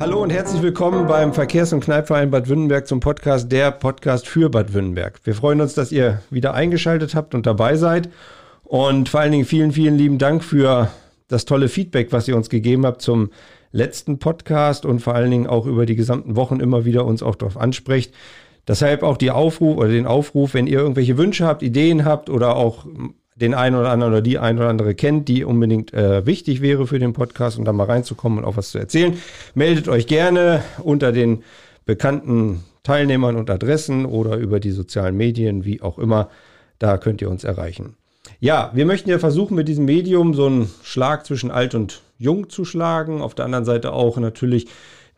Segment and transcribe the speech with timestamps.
[0.00, 4.48] Hallo und herzlich willkommen beim Verkehrs- und Kneipverein Bad Württemberg zum Podcast Der Podcast für
[4.48, 5.20] Bad Württemberg.
[5.24, 8.08] Wir freuen uns, dass ihr wieder eingeschaltet habt und dabei seid.
[8.64, 10.90] Und vor allen Dingen vielen, vielen lieben Dank für
[11.28, 13.28] das tolle Feedback, was ihr uns gegeben habt zum
[13.72, 17.34] letzten Podcast und vor allen Dingen auch über die gesamten Wochen immer wieder uns auch
[17.34, 18.14] darauf ansprecht.
[18.66, 22.56] Deshalb auch die Aufruf oder den Aufruf, wenn ihr irgendwelche Wünsche habt, Ideen habt oder
[22.56, 22.86] auch
[23.40, 26.86] den einen oder anderen oder die ein oder andere kennt, die unbedingt äh, wichtig wäre
[26.86, 29.16] für den Podcast und da mal reinzukommen und auch was zu erzählen,
[29.54, 31.42] meldet euch gerne unter den
[31.86, 36.30] bekannten Teilnehmern und Adressen oder über die sozialen Medien, wie auch immer.
[36.78, 37.96] Da könnt ihr uns erreichen.
[38.38, 42.48] Ja, wir möchten ja versuchen, mit diesem Medium so einen Schlag zwischen alt und jung
[42.48, 43.20] zu schlagen.
[43.20, 44.68] Auf der anderen Seite auch natürlich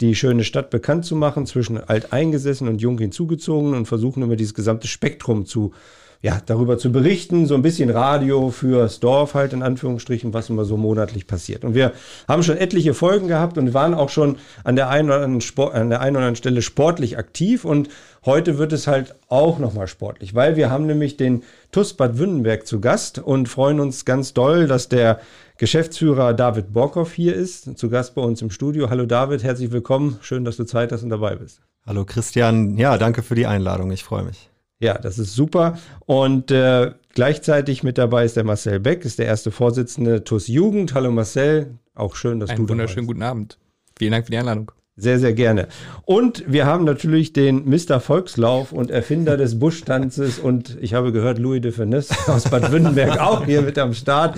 [0.01, 4.55] die schöne Stadt bekannt zu machen, zwischen alteingesessen und jung hinzugezogen und versuchen immer dieses
[4.55, 5.73] gesamte Spektrum zu
[6.23, 10.65] ja, darüber zu berichten, so ein bisschen Radio fürs Dorf halt in Anführungsstrichen, was immer
[10.65, 11.65] so monatlich passiert.
[11.65, 11.93] Und wir
[12.29, 15.75] haben schon etliche Folgen gehabt und waren auch schon an der einen oder anderen, Sport,
[15.75, 17.89] an der einen oder anderen Stelle sportlich aktiv und
[18.25, 22.69] heute wird es halt auch nochmal sportlich, weil wir haben nämlich den TUS Bad Württemberg
[22.69, 25.19] zu Gast und freuen uns ganz doll, dass der
[25.59, 28.91] Geschäftsführer David Borkow hier ist, zu Gast bei uns im Studio.
[28.91, 30.19] Hallo David, herzlich willkommen.
[30.23, 31.61] Schön, dass du Zeit hast und dabei bist.
[31.85, 33.91] Hallo Christian, ja, danke für die Einladung.
[33.91, 34.52] Ich freue mich.
[34.83, 35.79] Ja, das ist super.
[36.07, 40.93] Und äh, gleichzeitig mit dabei ist der Marcel Beck, ist der erste Vorsitzende TUS Jugend.
[40.95, 42.71] Hallo Marcel, auch schön, dass Einen du da bist.
[42.71, 43.59] wunderschönen guten Abend.
[43.97, 44.73] Vielen Dank für die Einladung.
[44.97, 45.69] Sehr, sehr gerne.
[46.05, 48.01] Und wir haben natürlich den Mr.
[48.01, 53.21] Volkslauf und Erfinder des Buschtanzes und ich habe gehört, Louis de Finesse aus Bad Württemberg
[53.21, 54.37] auch hier mit am Start.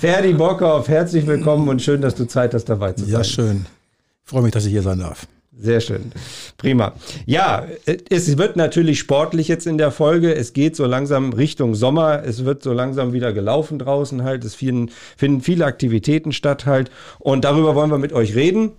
[0.00, 3.12] Ferdi Bockhoff, herzlich willkommen und schön, dass du Zeit hast, dabei zu sein.
[3.12, 3.66] Ja, schön.
[4.24, 5.26] Ich freue mich, dass ich hier sein darf.
[5.54, 6.12] Sehr schön.
[6.56, 6.94] Prima.
[7.26, 7.66] Ja,
[8.08, 10.34] es wird natürlich sportlich jetzt in der Folge.
[10.34, 12.22] Es geht so langsam Richtung Sommer.
[12.24, 14.44] Es wird so langsam wieder gelaufen draußen halt.
[14.44, 16.90] Es finden, finden viele Aktivitäten statt halt.
[17.18, 18.72] Und darüber wollen wir mit euch reden.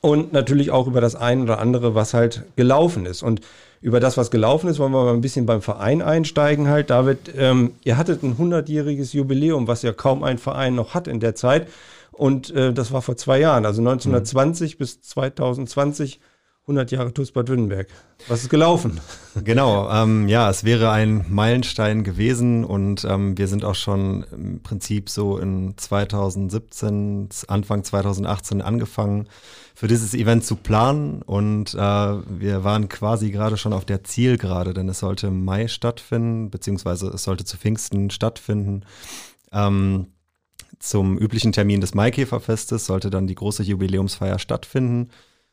[0.00, 3.22] Und natürlich auch über das eine oder andere, was halt gelaufen ist.
[3.22, 3.42] Und
[3.80, 6.90] über das, was gelaufen ist, wollen wir mal ein bisschen beim Verein einsteigen halt.
[6.90, 11.20] David, ähm, ihr hattet ein 100-jähriges Jubiläum, was ja kaum ein Verein noch hat in
[11.20, 11.68] der Zeit.
[12.20, 14.78] Und äh, das war vor zwei Jahren, also 1920 mhm.
[14.78, 16.20] bis 2020,
[16.64, 17.88] 100 Jahre TuS Bad Württemberg.
[18.28, 19.00] Was ist gelaufen?
[19.42, 24.60] Genau, ähm, ja, es wäre ein Meilenstein gewesen und ähm, wir sind auch schon im
[24.62, 29.28] Prinzip so in 2017, Anfang 2018 angefangen,
[29.74, 34.74] für dieses Event zu planen und äh, wir waren quasi gerade schon auf der Zielgerade,
[34.74, 38.84] denn es sollte im Mai stattfinden, beziehungsweise es sollte zu Pfingsten stattfinden.
[39.52, 40.08] Ähm,
[40.80, 45.10] zum üblichen Termin des Maikäferfestes sollte dann die große Jubiläumsfeier stattfinden.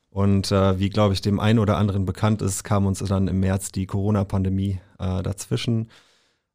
[0.10, 3.42] Und äh, wie, glaube ich, dem einen oder anderen bekannt ist, kam uns dann im
[3.42, 5.90] März die Corona-Pandemie äh, dazwischen,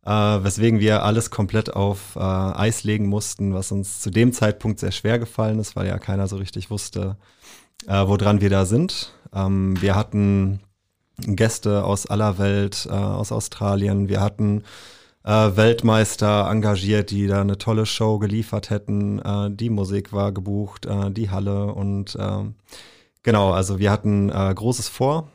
[0.05, 4.81] äh, weswegen wir alles komplett auf äh, Eis legen mussten, was uns zu dem Zeitpunkt
[4.81, 7.19] sehr schwer gefallen ist, weil ja keiner so richtig wusste,
[7.87, 9.13] äh, woran wir da sind.
[9.35, 10.61] Ähm, wir hatten
[11.19, 14.65] Gäste aus aller Welt, äh, aus Australien, wir hatten
[15.25, 19.19] äh, Weltmeister engagiert, die da eine tolle Show geliefert hätten.
[19.21, 22.55] Äh, die Musik war gebucht, äh, die Halle und ähm,
[23.23, 25.29] genau, also wir hatten äh, Großes vor.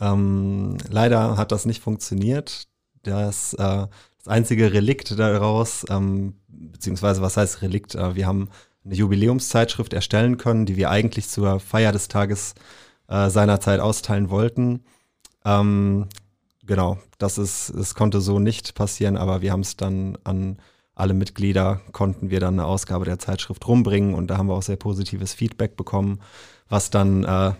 [0.00, 2.68] Ähm, leider hat das nicht funktioniert.
[3.02, 3.86] Das, äh,
[4.18, 7.94] das einzige Relikt daraus, ähm, beziehungsweise was heißt Relikt?
[7.94, 8.48] Äh, wir haben
[8.84, 12.54] eine Jubiläumszeitschrift erstellen können, die wir eigentlich zur Feier des Tages
[13.06, 14.80] seinerzeit austeilen wollten.
[15.44, 16.06] Ähm,
[16.66, 20.58] genau, das ist, es konnte so nicht passieren, aber wir haben es dann an
[20.94, 24.62] alle Mitglieder konnten wir dann eine Ausgabe der Zeitschrift rumbringen und da haben wir auch
[24.62, 26.20] sehr positives Feedback bekommen,
[26.68, 27.52] was dann äh,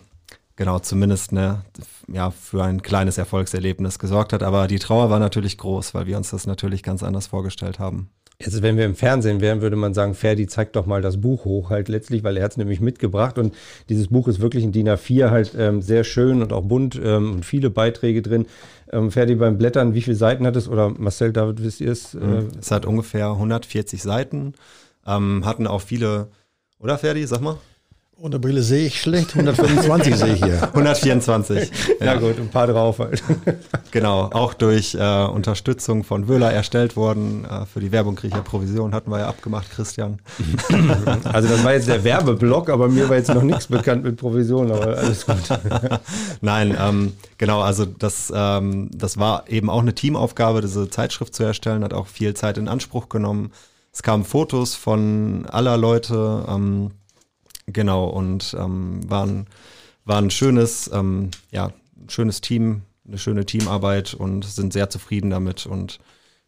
[0.56, 1.65] genau zumindest eine,
[2.06, 4.42] ja, für ein kleines Erfolgserlebnis gesorgt hat.
[4.42, 8.10] Aber die Trauer war natürlich groß, weil wir uns das natürlich ganz anders vorgestellt haben.
[8.41, 11.45] Jetzt, wenn wir im Fernsehen wären, würde man sagen, Ferdi, zeig doch mal das Buch
[11.45, 13.55] hoch halt letztlich, weil er hat es nämlich mitgebracht und
[13.89, 17.34] dieses Buch ist wirklich in DIN A4 halt ähm, sehr schön und auch bunt ähm,
[17.34, 18.47] und viele Beiträge drin.
[18.91, 20.69] Ähm, Ferdi, beim Blättern, wie viele Seiten hat es?
[20.69, 22.15] Oder Marcel, David, wisst ihr es?
[22.15, 24.54] Äh, es hat ungefähr 140 Seiten,
[25.07, 26.28] ähm, hatten auch viele,
[26.81, 27.59] oder Ferdi, sag mal?
[28.16, 30.63] Ohne Brille sehe ich schlecht, 125 sehe ich hier.
[30.75, 31.71] 124.
[31.99, 32.07] Ja.
[32.07, 33.22] ja gut, ein paar drauf halt.
[33.91, 37.45] Genau, auch durch äh, Unterstützung von Wöhler erstellt worden.
[37.45, 40.21] Äh, für die Werbung kriege ich ja Provision, hatten wir ja abgemacht, Christian.
[41.33, 44.71] Also das war jetzt der Werbeblock, aber mir war jetzt noch nichts bekannt mit Provision,
[44.71, 45.37] aber alles gut.
[46.41, 51.45] Nein, ähm, genau, also das, ähm, das war eben auch eine Teamaufgabe, diese Zeitschrift zu
[51.45, 53.53] erstellen, hat auch viel Zeit in Anspruch genommen.
[53.93, 56.91] Es kamen Fotos von aller Leute, ähm,
[57.66, 59.47] Genau, und ähm, war, ein,
[60.05, 61.72] war ein schönes, ähm, ja,
[62.09, 65.66] schönes Team, eine schöne Teamarbeit und sind sehr zufrieden damit.
[65.66, 66.01] Und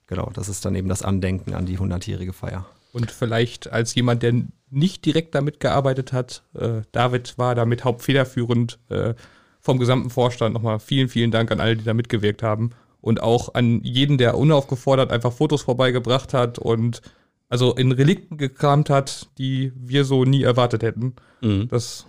[0.06, 2.66] genau, das ist dann eben das Andenken an die 100-jährige Feier.
[2.92, 4.34] Und vielleicht als jemand, der
[4.70, 9.14] nicht direkt damit gearbeitet hat, äh, David war damit hauptfederführend äh,
[9.60, 10.54] vom gesamten Vorstand.
[10.54, 12.70] Nochmal vielen, vielen Dank an alle, die da mitgewirkt haben.
[13.00, 17.02] Und auch an jeden, der unaufgefordert einfach Fotos vorbeigebracht hat und
[17.48, 21.14] also in Relikten gekramt hat, die wir so nie erwartet hätten.
[21.40, 21.68] Mhm.
[21.68, 22.06] Das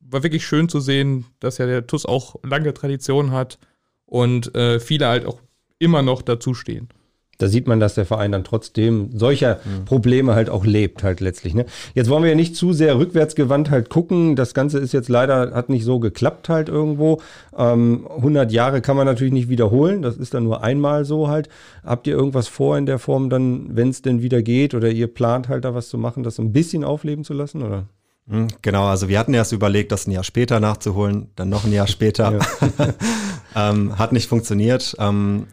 [0.00, 3.58] war wirklich schön zu sehen, dass ja der TUS auch lange Tradition hat
[4.04, 5.40] und äh, viele halt auch
[5.78, 6.88] immer noch dazu stehen
[7.38, 9.84] da sieht man, dass der Verein dann trotzdem solcher mhm.
[9.84, 11.54] Probleme halt auch lebt, halt letztlich.
[11.54, 11.66] Ne?
[11.94, 14.36] Jetzt wollen wir ja nicht zu sehr rückwärtsgewandt halt gucken.
[14.36, 17.20] Das Ganze ist jetzt leider, hat nicht so geklappt halt irgendwo.
[17.56, 20.02] Ähm, 100 Jahre kann man natürlich nicht wiederholen.
[20.02, 21.48] Das ist dann nur einmal so halt.
[21.84, 25.06] Habt ihr irgendwas vor in der Form dann, wenn es denn wieder geht oder ihr
[25.06, 27.86] plant halt da was zu machen, das so ein bisschen aufleben zu lassen oder?
[28.28, 31.72] Hm, genau, also wir hatten erst überlegt, das ein Jahr später nachzuholen, dann noch ein
[31.72, 32.40] Jahr später.
[33.54, 34.96] ähm, hat nicht funktioniert.
[34.98, 35.46] Ähm,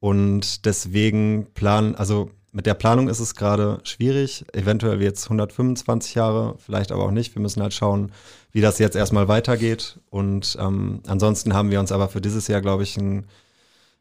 [0.00, 4.44] und deswegen planen, also mit der Planung ist es gerade schwierig.
[4.52, 7.34] Eventuell wird es 125 Jahre, vielleicht aber auch nicht.
[7.34, 8.10] Wir müssen halt schauen,
[8.52, 10.00] wie das jetzt erstmal weitergeht.
[10.10, 13.26] Und ähm, ansonsten haben wir uns aber für dieses Jahr, glaube ich, ein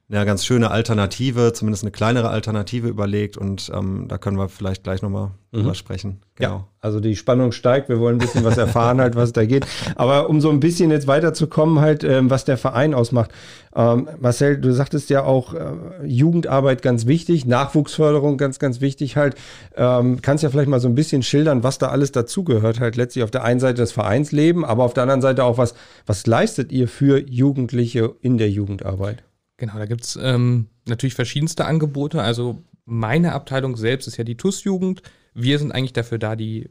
[0.09, 4.83] eine ganz schöne Alternative, zumindest eine kleinere Alternative überlegt und ähm, da können wir vielleicht
[4.83, 5.57] gleich nochmal mhm.
[5.57, 6.21] drüber sprechen.
[6.36, 6.50] Genau.
[6.50, 9.68] Ja, also die Spannung steigt, wir wollen ein bisschen was erfahren halt, was da geht.
[9.95, 13.31] Aber um so ein bisschen jetzt weiterzukommen halt, ähm, was der Verein ausmacht.
[13.75, 19.36] Ähm, Marcel, du sagtest ja auch äh, Jugendarbeit ganz wichtig, Nachwuchsförderung ganz, ganz wichtig halt.
[19.75, 23.25] Ähm, kannst ja vielleicht mal so ein bisschen schildern, was da alles dazugehört halt letztlich
[23.25, 25.74] auf der einen Seite das Vereinsleben, aber auf der anderen Seite auch was,
[26.06, 29.24] was leistet ihr für Jugendliche in der Jugendarbeit?
[29.57, 32.21] Genau, da gibt es ähm, natürlich verschiedenste Angebote.
[32.21, 35.01] Also meine Abteilung selbst ist ja die TUS-Jugend.
[35.33, 36.69] Wir sind eigentlich dafür da, die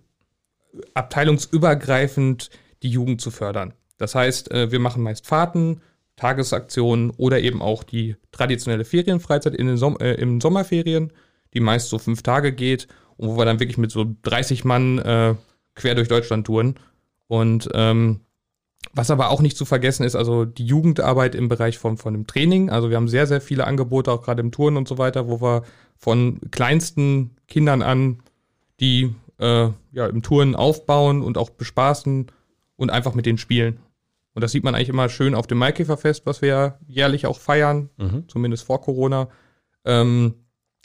[0.94, 2.50] abteilungsübergreifend
[2.83, 3.75] die Jugend zu fördern.
[3.99, 5.81] Das heißt, äh, wir machen meist Fahrten,
[6.17, 11.12] Tagesaktionen oder eben auch die traditionelle Ferienfreizeit in den Som äh, im Sommerferien,
[11.55, 14.99] die meist so fünf Tage geht und wo wir dann wirklich mit so 30 Mann
[14.99, 15.35] äh,
[15.75, 16.79] quer durch Deutschland touren.
[17.29, 18.21] Und ähm,
[18.93, 22.27] was aber auch nicht zu vergessen ist, also die Jugendarbeit im Bereich von, von dem
[22.27, 22.71] Training.
[22.71, 25.41] Also wir haben sehr, sehr viele Angebote, auch gerade im Touren und so weiter, wo
[25.41, 25.62] wir
[25.97, 28.21] von kleinsten Kindern an,
[28.81, 32.27] die äh, ja, im Touren aufbauen und auch bespaßen
[32.77, 33.81] und einfach mit denen spielen.
[34.35, 37.39] Und das sieht man eigentlich immer schön auf dem Maikäferfest, was wir ja jährlich auch
[37.39, 38.25] feiern, mhm.
[38.29, 39.29] zumindest vor Corona.
[39.85, 40.35] Ähm,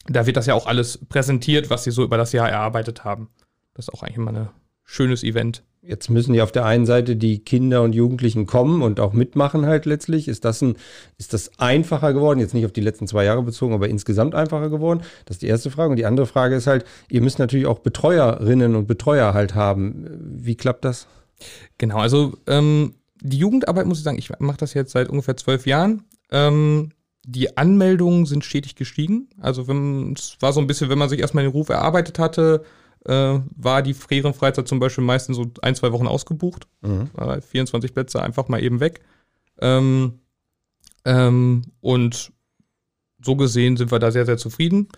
[0.08, 3.30] da wird das ja auch alles präsentiert, was sie so über das Jahr erarbeitet haben.
[3.74, 4.50] Das ist auch eigentlich immer ein
[4.84, 5.64] schönes Event.
[5.84, 9.66] Jetzt müssen ja auf der einen Seite die Kinder und Jugendlichen kommen und auch mitmachen
[9.66, 10.28] halt letztlich.
[10.28, 10.76] Ist das, ein,
[11.18, 12.40] ist das einfacher geworden?
[12.40, 15.02] Jetzt nicht auf die letzten zwei Jahre bezogen, aber insgesamt einfacher geworden?
[15.26, 15.90] Das ist die erste Frage.
[15.90, 20.06] Und die andere Frage ist halt, ihr müsst natürlich auch Betreuerinnen und Betreuer halt haben.
[20.20, 21.08] Wie klappt das?
[21.80, 25.66] Genau, also ähm, die Jugendarbeit muss ich sagen, ich mache das jetzt seit ungefähr zwölf
[25.66, 26.04] Jahren.
[26.32, 26.92] Ähm,
[27.24, 29.30] die Anmeldungen sind stetig gestiegen.
[29.40, 32.64] Also es war so ein bisschen, wenn man sich erstmal den Ruf erarbeitet hatte,
[33.06, 36.68] äh, war die Ferienfreizeit zum Beispiel meistens so ein, zwei Wochen ausgebucht.
[36.82, 37.10] Mhm.
[37.42, 39.02] 24 Plätze einfach mal eben weg.
[39.60, 40.20] Ähm,
[41.06, 42.32] ähm, und
[43.24, 44.90] so gesehen sind wir da sehr, sehr zufrieden.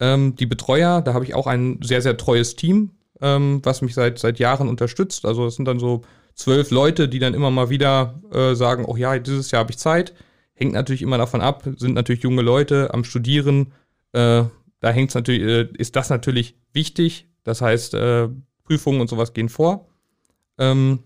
[0.00, 2.90] Ähm, die Betreuer, da habe ich auch ein sehr, sehr treues Team,
[3.20, 5.24] ähm, was mich seit, seit Jahren unterstützt.
[5.24, 6.02] Also es sind dann so
[6.34, 9.78] zwölf Leute, die dann immer mal wieder äh, sagen, oh ja, dieses Jahr habe ich
[9.78, 10.14] Zeit.
[10.54, 13.72] Hängt natürlich immer davon ab, sind natürlich junge Leute am Studieren.
[14.12, 14.44] Äh,
[14.80, 18.28] da hängt natürlich, äh, ist das natürlich wichtig, das heißt, äh,
[18.64, 19.86] Prüfungen und sowas gehen vor.
[20.58, 21.00] Ähm,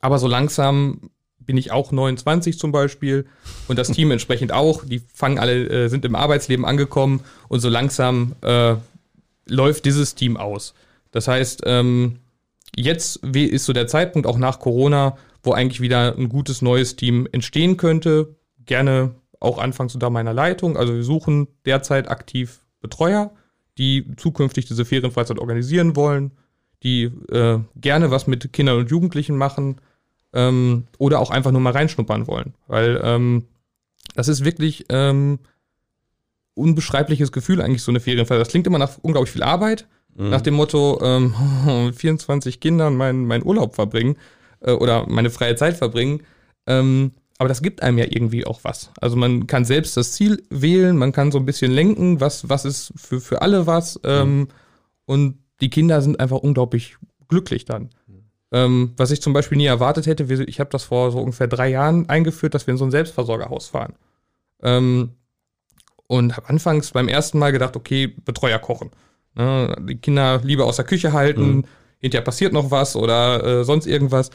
[0.00, 3.26] aber so langsam bin ich auch 29 zum Beispiel
[3.68, 4.84] und das Team entsprechend auch.
[4.84, 8.76] Die fangen alle, äh, sind im Arbeitsleben angekommen und so langsam äh,
[9.46, 10.74] läuft dieses Team aus.
[11.10, 12.18] Das heißt, ähm,
[12.76, 17.28] jetzt ist so der Zeitpunkt auch nach Corona, wo eigentlich wieder ein gutes neues Team
[17.30, 18.34] entstehen könnte.
[18.64, 20.76] Gerne auch anfangs unter meiner Leitung.
[20.76, 23.32] Also wir suchen derzeit aktiv Betreuer
[23.78, 26.32] die zukünftig diese Ferienfreizeit organisieren wollen,
[26.82, 29.80] die äh, gerne was mit Kindern und Jugendlichen machen
[30.32, 32.54] ähm, oder auch einfach nur mal reinschnuppern wollen.
[32.66, 33.44] Weil ähm,
[34.14, 35.38] das ist wirklich ähm,
[36.54, 38.40] unbeschreibliches Gefühl eigentlich, so eine Ferienfreizeit.
[38.40, 40.30] Das klingt immer nach unglaublich viel Arbeit, mhm.
[40.30, 41.34] nach dem Motto, ähm,
[41.94, 44.16] 24 Kindern meinen mein Urlaub verbringen
[44.60, 46.22] äh, oder meine freie Zeit verbringen.
[46.66, 48.90] Ähm, aber das gibt einem ja irgendwie auch was.
[49.00, 52.64] Also man kann selbst das Ziel wählen, man kann so ein bisschen lenken, was, was
[52.64, 53.98] ist für, für alle was.
[54.04, 54.48] Ähm, mhm.
[55.06, 56.96] Und die Kinder sind einfach unglaublich
[57.28, 57.90] glücklich dann.
[58.06, 58.24] Mhm.
[58.52, 61.68] Ähm, was ich zum Beispiel nie erwartet hätte, ich habe das vor so ungefähr drei
[61.68, 63.94] Jahren eingeführt, dass wir in so ein Selbstversorgerhaus fahren.
[64.62, 65.10] Ähm,
[66.06, 68.90] und habe anfangs beim ersten Mal gedacht, okay, Betreuer kochen.
[69.34, 71.64] Ne, die Kinder lieber aus der Küche halten, mhm.
[71.98, 74.30] hinterher passiert noch was oder äh, sonst irgendwas.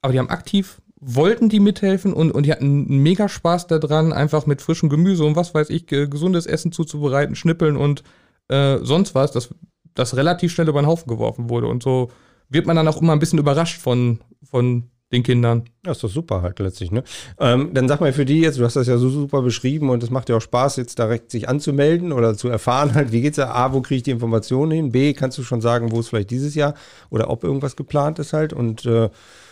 [0.00, 4.46] Aber die haben aktiv wollten die mithelfen und, und die hatten mega Spaß daran, einfach
[4.46, 8.02] mit frischem Gemüse und was weiß ich, gesundes Essen zuzubereiten, schnippeln und
[8.48, 9.32] äh, sonst was.
[9.32, 9.50] Das,
[9.94, 11.66] das relativ schnell über den Haufen geworfen wurde.
[11.66, 12.10] Und so
[12.48, 15.64] wird man dann auch immer ein bisschen überrascht von, von den Kindern.
[15.84, 17.04] Ja, ist doch super halt letztlich, ne?
[17.38, 20.02] Ähm, dann sag mal für die jetzt, du hast das ja so super beschrieben und
[20.02, 23.36] es macht ja auch Spaß, jetzt direkt sich anzumelden oder zu erfahren halt, wie geht's
[23.36, 23.50] da?
[23.52, 24.92] A, wo kriege ich die Informationen hin?
[24.92, 26.74] B, kannst du schon sagen, wo es vielleicht dieses Jahr
[27.08, 29.10] oder ob irgendwas geplant ist halt und äh,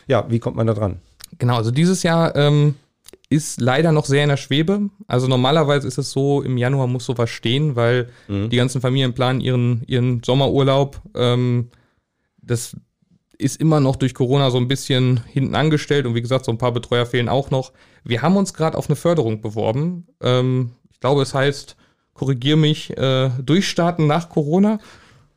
[0.09, 1.01] ja, wie kommt man da dran?
[1.39, 2.75] Genau, also dieses Jahr ähm,
[3.31, 4.91] ist leider noch sehr in der Schwebe.
[5.07, 8.51] Also normalerweise ist es so, im Januar muss sowas stehen, weil mhm.
[8.51, 11.01] die ganzen Familien planen ihren, ihren Sommerurlaub.
[11.15, 11.71] Ähm,
[12.41, 12.77] das
[13.39, 16.59] ist immer noch durch Corona so ein bisschen hinten angestellt und wie gesagt, so ein
[16.59, 17.73] paar Betreuer fehlen auch noch.
[18.05, 20.07] Wir haben uns gerade auf eine Förderung beworben.
[20.21, 21.77] Ähm, ich glaube, es heißt,
[22.13, 24.79] korrigier mich, äh, durchstarten nach Corona.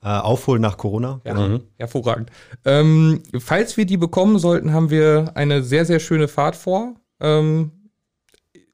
[0.07, 1.19] Äh, aufholen nach Corona.
[1.25, 1.63] Ja, mhm.
[1.75, 2.29] hervorragend.
[2.63, 6.95] Ähm, falls wir die bekommen sollten, haben wir eine sehr, sehr schöne Fahrt vor.
[7.19, 7.71] Ähm,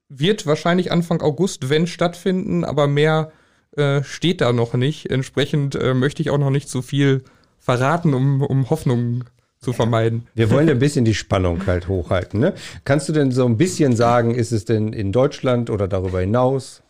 [0.10, 3.32] wird wahrscheinlich Anfang August, wenn stattfinden, aber mehr
[3.76, 5.10] äh, steht da noch nicht.
[5.10, 7.24] Entsprechend äh, möchte ich auch noch nicht zu viel
[7.58, 9.24] verraten, um, um Hoffnungen
[9.60, 10.28] zu vermeiden.
[10.36, 12.42] Wir wollen ein bisschen die Spannung halt hochhalten.
[12.42, 12.54] Ne?
[12.86, 16.83] Kannst du denn so ein bisschen sagen, ist es denn in Deutschland oder darüber hinaus?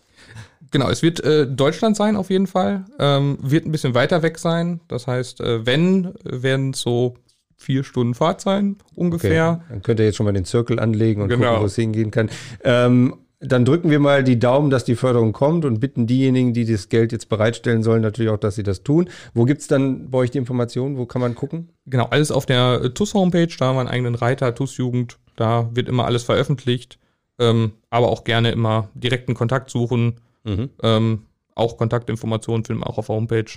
[0.73, 2.85] Genau, es wird äh, Deutschland sein auf jeden Fall.
[2.97, 4.81] Ähm, wird ein bisschen weiter weg sein.
[4.87, 7.13] Das heißt, äh, wenn, werden es so
[7.55, 9.61] vier Stunden Fahrt sein, ungefähr.
[9.61, 9.65] Okay.
[9.69, 11.49] Dann könnt ihr jetzt schon mal den Zirkel anlegen und genau.
[11.49, 12.31] gucken, wo es hingehen kann.
[12.63, 16.65] Ähm, dann drücken wir mal die Daumen, dass die Förderung kommt und bitten diejenigen, die
[16.65, 19.11] das Geld jetzt bereitstellen sollen, natürlich auch, dass sie das tun.
[19.35, 20.97] Wo gibt es dann bei euch die Informationen?
[20.97, 21.69] Wo kann man gucken?
[21.85, 23.55] Genau, alles auf der TUS-Homepage.
[23.59, 25.19] Da haben wir einen eigenen Reiter, TUS-Jugend.
[25.35, 26.97] Da wird immer alles veröffentlicht.
[27.37, 30.15] Ähm, aber auch gerne immer direkten Kontakt suchen.
[30.43, 30.69] Mhm.
[30.81, 33.51] Ähm, auch Kontaktinformationen finden wir auch auf der Homepage.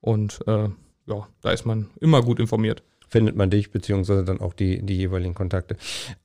[0.00, 0.68] Und äh,
[1.06, 4.96] ja, da ist man immer gut informiert findet man dich, beziehungsweise dann auch die, die
[4.96, 5.76] jeweiligen Kontakte.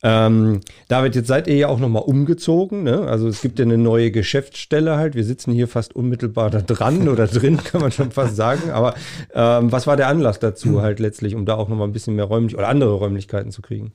[0.03, 2.83] Ähm, David, jetzt seid ihr ja auch nochmal umgezogen.
[2.83, 3.07] Ne?
[3.07, 5.15] Also es gibt ja eine neue Geschäftsstelle halt.
[5.15, 8.71] Wir sitzen hier fast unmittelbar da dran oder drin, kann man schon fast sagen.
[8.71, 8.95] Aber
[9.33, 12.25] ähm, was war der Anlass dazu halt letztlich, um da auch nochmal ein bisschen mehr
[12.25, 13.93] räumlich oder andere Räumlichkeiten zu kriegen?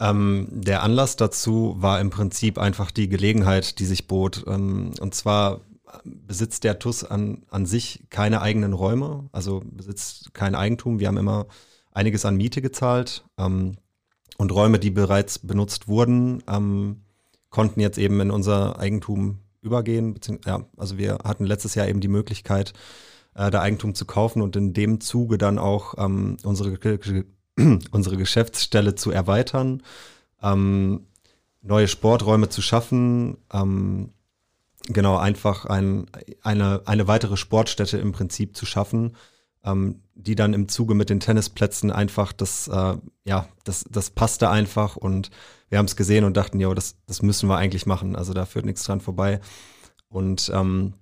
[0.00, 4.44] Ähm, der Anlass dazu war im Prinzip einfach die Gelegenheit, die sich bot.
[4.46, 5.60] Ähm, und zwar
[6.04, 10.98] besitzt der TUS an, an sich keine eigenen Räume, also besitzt kein Eigentum.
[10.98, 11.46] Wir haben immer
[11.92, 13.76] einiges an Miete gezahlt ähm,
[14.36, 17.02] und Räume, die bereits benutzt wurden, ähm,
[17.50, 20.18] konnten jetzt eben in unser Eigentum übergehen.
[20.44, 22.72] Ja, also wir hatten letztes Jahr eben die Möglichkeit,
[23.34, 26.76] äh, da Eigentum zu kaufen und in dem Zuge dann auch ähm, unsere,
[27.90, 29.82] unsere Geschäftsstelle zu erweitern,
[30.42, 31.06] ähm,
[31.62, 34.10] neue Sporträume zu schaffen, ähm,
[34.88, 36.06] genau, einfach ein,
[36.42, 39.16] eine, eine weitere Sportstätte im Prinzip zu schaffen,
[39.64, 44.50] ähm, die dann im Zuge mit den Tennisplätzen einfach das, äh, ja, das, das passte
[44.50, 45.30] einfach und
[45.74, 48.14] wir haben es gesehen und dachten, ja, das, das müssen wir eigentlich machen.
[48.14, 49.40] Also da führt nichts dran vorbei.
[50.08, 50.94] Und ähm,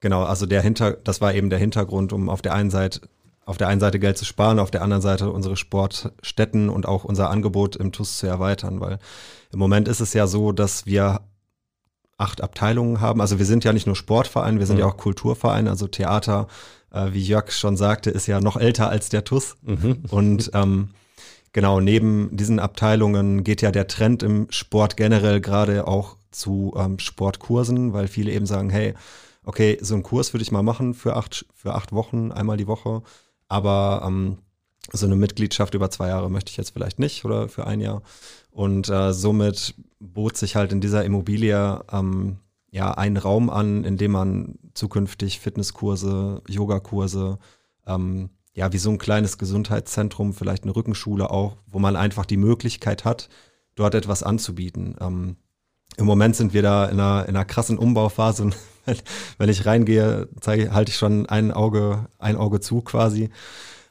[0.00, 3.02] genau, also der Hinter, das war eben der Hintergrund, um auf der einen Seite
[3.50, 7.02] auf der einen Seite Geld zu sparen, auf der anderen Seite unsere Sportstätten und auch
[7.02, 9.00] unser Angebot im TUS zu erweitern, weil
[9.52, 11.22] im Moment ist es ja so, dass wir
[12.16, 13.20] acht Abteilungen haben.
[13.20, 14.82] Also wir sind ja nicht nur Sportverein, wir sind mhm.
[14.82, 16.46] ja auch Kulturverein, also Theater,
[16.92, 19.56] äh, wie Jörg schon sagte, ist ja noch älter als der TUS.
[19.62, 20.04] Mhm.
[20.10, 20.90] Und ähm,
[21.52, 27.00] genau, neben diesen Abteilungen geht ja der Trend im Sport generell gerade auch zu ähm,
[27.00, 28.94] Sportkursen, weil viele eben sagen, hey,
[29.44, 32.68] okay, so einen Kurs würde ich mal machen für acht, für acht Wochen, einmal die
[32.68, 33.02] Woche,
[33.50, 34.38] aber ähm,
[34.92, 38.02] so eine Mitgliedschaft über zwei Jahre möchte ich jetzt vielleicht nicht oder für ein Jahr.
[38.50, 42.38] Und äh, somit bot sich halt in dieser Immobilie ähm,
[42.70, 47.38] ja einen Raum an, in dem man zukünftig Fitnesskurse, Yogakurse,
[47.86, 52.36] ähm, ja, wie so ein kleines Gesundheitszentrum, vielleicht eine Rückenschule auch, wo man einfach die
[52.36, 53.28] Möglichkeit hat,
[53.74, 54.96] dort etwas anzubieten.
[55.00, 55.36] Ähm,
[55.96, 58.50] Im Moment sind wir da in einer, in einer krassen Umbauphase.
[59.38, 63.30] Wenn ich reingehe, zeige, halte ich schon ein Auge, ein Auge zu quasi.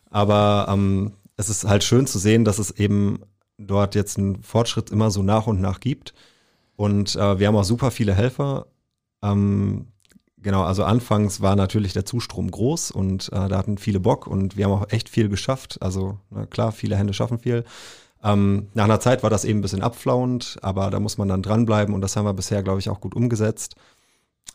[0.09, 3.19] Aber ähm, es ist halt schön zu sehen, dass es eben
[3.57, 6.13] dort jetzt einen Fortschritt immer so nach und nach gibt.
[6.75, 8.67] Und äh, wir haben auch super viele Helfer.
[9.21, 9.87] Ähm,
[10.37, 14.57] genau, also anfangs war natürlich der Zustrom groß und äh, da hatten viele Bock und
[14.57, 15.77] wir haben auch echt viel geschafft.
[15.81, 17.65] Also na klar, viele Hände schaffen viel.
[18.23, 21.41] Ähm, nach einer Zeit war das eben ein bisschen abflauend, aber da muss man dann
[21.41, 23.75] dranbleiben und das haben wir bisher, glaube ich, auch gut umgesetzt.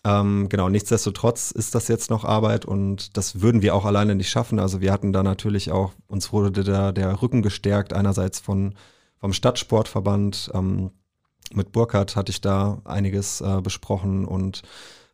[0.04, 4.30] Ähm, genau, nichtsdestotrotz ist das jetzt noch Arbeit und das würden wir auch alleine nicht
[4.30, 4.58] schaffen.
[4.58, 8.74] Also wir hatten da natürlich auch, uns wurde da der Rücken gestärkt, einerseits von,
[9.18, 10.90] vom Stadtsportverband, ähm,
[11.52, 14.62] mit Burkhardt hatte ich da einiges äh, besprochen und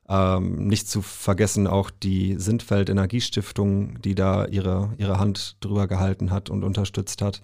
[0.09, 6.31] ähm, nicht zu vergessen auch die Sindfeld Energiestiftung, die da ihre, ihre Hand drüber gehalten
[6.31, 7.41] hat und unterstützt hat.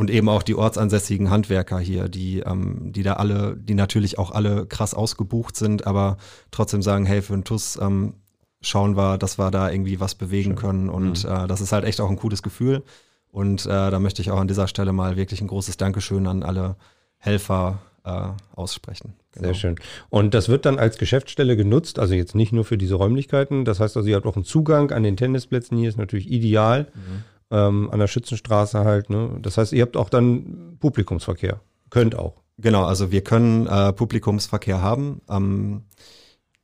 [0.00, 4.30] Und eben auch die ortsansässigen Handwerker hier, die, ähm, die da alle, die natürlich auch
[4.30, 6.16] alle krass ausgebucht sind, aber
[6.50, 8.14] trotzdem sagen, hey, für einen TUS ähm,
[8.62, 10.88] schauen wir, dass wir da irgendwie was bewegen können.
[10.88, 11.30] Und mhm.
[11.30, 12.82] äh, das ist halt echt auch ein cooles Gefühl.
[13.30, 16.44] Und äh, da möchte ich auch an dieser Stelle mal wirklich ein großes Dankeschön an
[16.44, 16.76] alle
[17.18, 19.16] Helfer äh, aussprechen.
[19.32, 19.48] Genau.
[19.48, 19.76] Sehr schön.
[20.08, 23.66] Und das wird dann als Geschäftsstelle genutzt, also jetzt nicht nur für diese Räumlichkeiten.
[23.66, 26.86] Das heißt also, ihr habt auch einen Zugang an den Tennisplätzen hier, ist natürlich ideal.
[26.94, 27.24] Mhm.
[27.50, 29.10] Ähm, an der Schützenstraße halt.
[29.10, 29.38] Ne?
[29.42, 31.60] Das heißt, ihr habt auch dann Publikumsverkehr.
[31.90, 32.34] Könnt auch.
[32.58, 35.20] Genau, also wir können äh, Publikumsverkehr haben.
[35.28, 35.82] Ähm,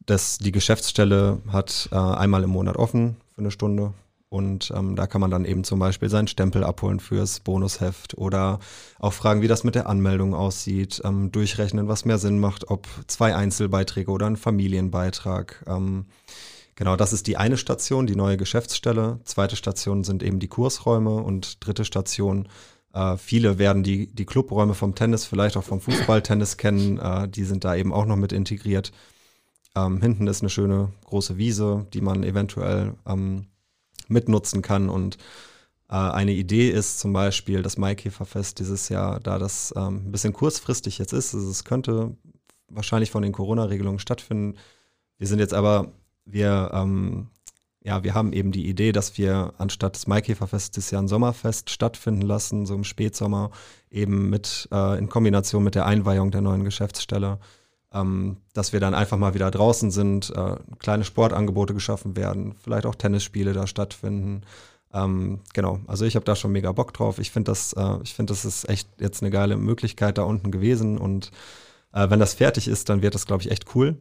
[0.05, 3.93] das, die Geschäftsstelle hat äh, einmal im Monat offen für eine Stunde
[4.29, 8.59] und ähm, da kann man dann eben zum Beispiel seinen Stempel abholen fürs Bonusheft oder
[8.99, 12.89] auch fragen, wie das mit der Anmeldung aussieht, ähm, durchrechnen, was mehr Sinn macht, ob
[13.07, 15.65] zwei Einzelbeiträge oder ein Familienbeitrag.
[15.69, 16.07] Ähm,
[16.77, 19.19] genau, das ist die eine Station, die neue Geschäftsstelle.
[19.25, 22.49] Zweite Station sind eben die Kursräume und dritte Station
[22.97, 26.99] äh, viele werden die, die Clubräume vom Tennis, vielleicht auch vom Fußballtennis kennen.
[26.99, 28.91] Äh, die sind da eben auch noch mit integriert.
[29.75, 33.49] Ähm, hinten ist eine schöne große Wiese, die man eventuell ähm,
[34.09, 34.89] mitnutzen kann.
[34.89, 35.19] Und
[35.91, 40.33] äh, eine Idee ist zum Beispiel das Maikäferfest dieses Jahr, da das ähm, ein bisschen
[40.33, 41.35] kurzfristig jetzt ist.
[41.35, 42.17] Also es könnte
[42.69, 44.57] wahrscheinlich von den Corona-Regelungen stattfinden.
[45.19, 45.93] Wir sind jetzt aber,
[46.27, 47.29] wir, ähm,
[47.83, 51.71] ja, wir haben eben die Idee, dass wir anstatt des Maikäferfest dieses Jahr ein Sommerfest
[51.71, 53.51] stattfinden lassen, so im Spätsommer,
[53.91, 57.39] eben mit äh, in Kombination mit der Einweihung der neuen Geschäftsstelle
[57.97, 62.87] ähm, dass wir dann einfach mal wieder draußen sind, äh, kleine Sportangebote geschaffen werden, vielleicht
[62.87, 64.43] auch Tennisspiele da stattfinden.
[64.93, 67.19] Ähm, genau, also ich habe da schon mega Bock drauf.
[67.19, 70.51] Ich finde das, äh, ich finde das ist echt jetzt eine geile Möglichkeit da unten
[70.51, 71.31] gewesen und
[71.93, 73.97] äh, wenn das fertig ist, dann wird das glaube ich echt cool.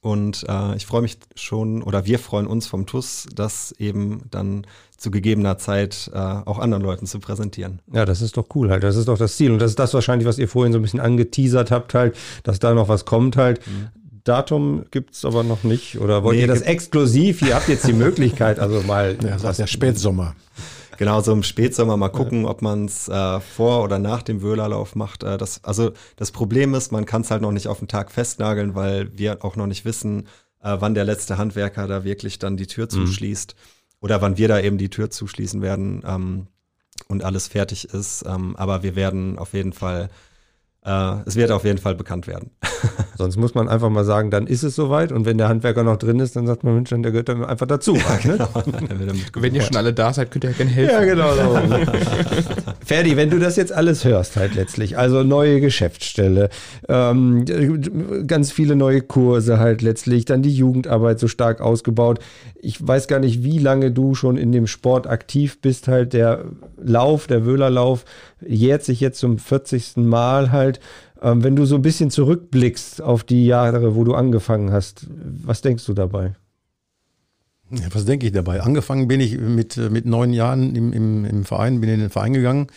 [0.00, 4.64] Und äh, ich freue mich schon, oder wir freuen uns vom TUS, das eben dann
[4.96, 7.80] zu gegebener Zeit äh, auch anderen Leuten zu präsentieren.
[7.92, 8.82] Ja, das ist doch cool halt.
[8.84, 9.50] Das ist doch das Ziel.
[9.52, 12.58] Und das ist das wahrscheinlich, was ihr vorhin so ein bisschen angeteasert habt, halt, dass
[12.58, 13.66] da noch was kommt halt.
[13.66, 13.88] Mhm.
[14.24, 15.98] Datum gibt es aber noch nicht.
[16.00, 17.42] Oder wollt nee, ihr das exklusiv?
[17.42, 19.16] Ihr habt jetzt die Möglichkeit, also mal.
[19.22, 20.34] Ja, was, der Spätsommer.
[20.98, 24.96] Genau, so im Spätsommer mal gucken, ob man es äh, vor oder nach dem Wöhlerlauf
[24.96, 25.22] macht.
[25.22, 28.10] Äh, das, also das Problem ist, man kann es halt noch nicht auf den Tag
[28.10, 30.26] festnageln, weil wir auch noch nicht wissen,
[30.60, 32.90] äh, wann der letzte Handwerker da wirklich dann die Tür mhm.
[32.90, 33.54] zuschließt
[34.00, 36.48] oder wann wir da eben die Tür zuschließen werden ähm,
[37.06, 38.24] und alles fertig ist.
[38.26, 40.10] Ähm, aber wir werden auf jeden Fall
[40.84, 42.50] äh, es wird auf jeden Fall bekannt werden.
[43.18, 45.10] Sonst muss man einfach mal sagen, dann ist es soweit.
[45.10, 47.66] Und wenn der Handwerker noch drin ist, dann sagt man, Mensch, der gehört dann einfach
[47.66, 47.96] dazu.
[48.08, 48.48] Ja, ne?
[48.68, 49.12] genau.
[49.34, 50.94] wenn ihr schon alle da seid, könnt ihr ja gerne helfen.
[50.94, 51.60] Ja, genau so.
[52.86, 56.48] Ferdi, wenn du das jetzt alles hörst halt letztlich, also neue Geschäftsstelle,
[56.88, 57.44] ähm,
[58.26, 62.20] ganz viele neue Kurse halt letztlich, dann die Jugendarbeit so stark ausgebaut.
[62.60, 66.44] Ich weiß gar nicht, wie lange du schon in dem Sport aktiv bist, halt der
[66.80, 68.04] Lauf, der Wöhlerlauf
[68.46, 69.96] jährt sich jetzt zum 40.
[69.96, 70.80] Mal halt.
[71.20, 75.60] Ähm, wenn du so ein bisschen zurückblickst auf die Jahre, wo du angefangen hast, was
[75.60, 76.34] denkst du dabei?
[77.70, 78.62] Ja, was denke ich dabei?
[78.62, 82.10] Angefangen bin ich mit, äh, mit neun Jahren im, im, im Verein, bin in den
[82.10, 82.68] Verein gegangen,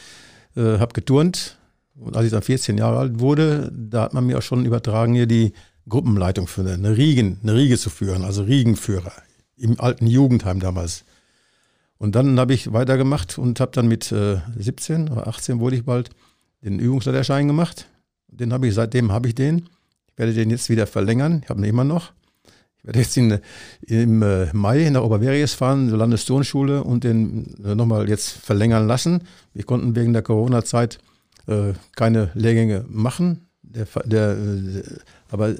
[0.56, 1.58] äh, habe geturnt.
[1.96, 5.14] Und als ich dann 14 Jahre alt wurde, da hat man mir auch schon übertragen,
[5.14, 5.54] hier die
[5.88, 9.14] Gruppenleitung für eine, Riegen, eine Riege zu führen, also Riegenführer
[9.58, 11.06] im alten Jugendheim damals.
[12.02, 15.86] Und dann habe ich weitergemacht und habe dann mit äh, 17 oder 18 wurde ich
[15.86, 16.10] bald
[16.64, 17.90] den Übungsleiterschein gemacht.
[18.28, 19.70] Den habe ich, seitdem habe ich den.
[20.08, 21.42] Ich werde den jetzt wieder verlängern.
[21.44, 22.12] Ich habe ihn immer noch.
[22.80, 23.38] Ich werde jetzt in,
[23.86, 29.22] im äh, Mai der Oberveries fahren, zur Landestonschule und den äh, nochmal jetzt verlängern lassen.
[29.54, 30.98] Wir konnten wegen der Corona-Zeit
[31.46, 33.46] äh, keine Lehrgänge machen.
[33.62, 34.84] Der, der, äh,
[35.30, 35.54] aber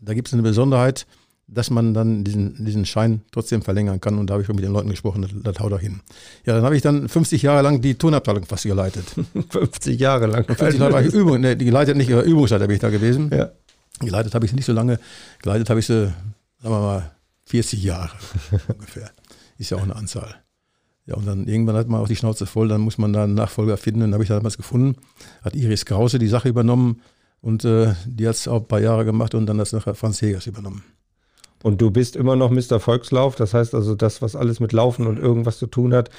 [0.00, 1.06] da gibt es eine Besonderheit
[1.48, 4.18] dass man dann diesen, diesen Schein trotzdem verlängern kann.
[4.18, 6.00] Und da habe ich schon mit den Leuten gesprochen, das, das haut auch hin.
[6.44, 9.04] Ja, dann habe ich dann 50 Jahre lang die Turnabteilung fast geleitet.
[9.50, 10.44] 50 Jahre lang.
[10.44, 13.30] 50 Jahre war ich Übung, ne, geleitet nicht, Übungsleiter bin ich da gewesen.
[13.32, 13.50] Ja.
[14.00, 14.98] Geleitet habe ich sie nicht so lange.
[15.40, 17.10] Geleitet habe ich sie, sagen wir mal,
[17.46, 18.10] 40 Jahre
[18.68, 19.10] ungefähr.
[19.56, 20.34] Ist ja auch eine Anzahl.
[21.06, 23.34] Ja, und dann irgendwann hat man auch die Schnauze voll, dann muss man da einen
[23.34, 24.00] Nachfolger finden.
[24.00, 24.96] Dann habe ich damals gefunden,
[25.42, 27.00] hat Iris Krause die Sache übernommen
[27.40, 29.94] und äh, die hat es auch ein paar Jahre gemacht und dann hat es nachher
[29.94, 30.82] Franz Hegers übernommen.
[31.62, 32.80] Und du bist immer noch Mr.
[32.80, 33.34] Volkslauf.
[33.34, 36.10] Das heißt also, das, was alles mit Laufen und irgendwas zu tun hat,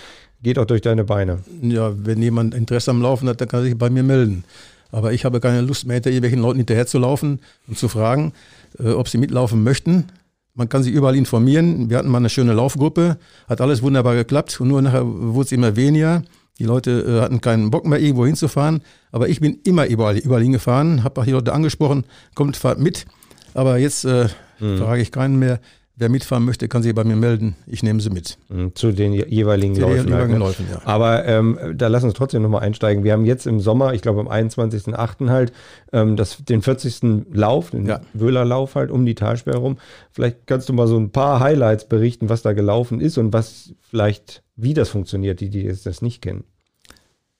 [0.41, 1.39] geht auch durch deine Beine.
[1.61, 4.43] Ja, wenn jemand Interesse am Laufen hat, dann kann er sich bei mir melden.
[4.91, 8.33] Aber ich habe keine Lust mehr, hinter irgendwelchen Leuten hinterher zu laufen und zu fragen,
[8.79, 10.05] äh, ob sie mitlaufen möchten.
[10.53, 11.89] Man kann sich überall informieren.
[11.89, 15.51] Wir hatten mal eine schöne Laufgruppe, hat alles wunderbar geklappt und nur nachher wurde es
[15.51, 16.23] immer weniger.
[16.57, 18.81] Die Leute äh, hatten keinen Bock mehr, irgendwo hinzufahren.
[19.11, 23.05] Aber ich bin immer überall, überall hingefahren, habe auch die Leute angesprochen, kommt, fahrt mit.
[23.53, 24.77] Aber jetzt äh, mhm.
[24.77, 25.59] frage ich keinen mehr.
[25.99, 27.55] wer mitfahren möchte, kann sich bei mir melden.
[27.65, 28.37] Ich nehme sie mit.
[28.49, 29.97] Mhm, Zu den jeweiligen Zu den Läufen.
[29.97, 30.37] halt, jeweiligen ne?
[30.39, 30.79] Läufen, ja.
[30.85, 33.03] Aber ähm, da lass uns trotzdem nochmal einsteigen.
[33.03, 35.29] Wir haben jetzt im Sommer, ich glaube am 21.08.
[35.29, 35.53] halt,
[35.93, 37.25] ähm, das, den 40.
[37.33, 38.01] Lauf, den Ja.
[38.13, 39.77] Wöhlerlauf halt um die Talsperre rum.
[40.11, 43.73] Vielleicht kannst du mal so ein paar Highlights berichten, was da gelaufen ist und was
[43.89, 46.43] vielleicht, wie das funktioniert, die, die jetzt das nicht kennen.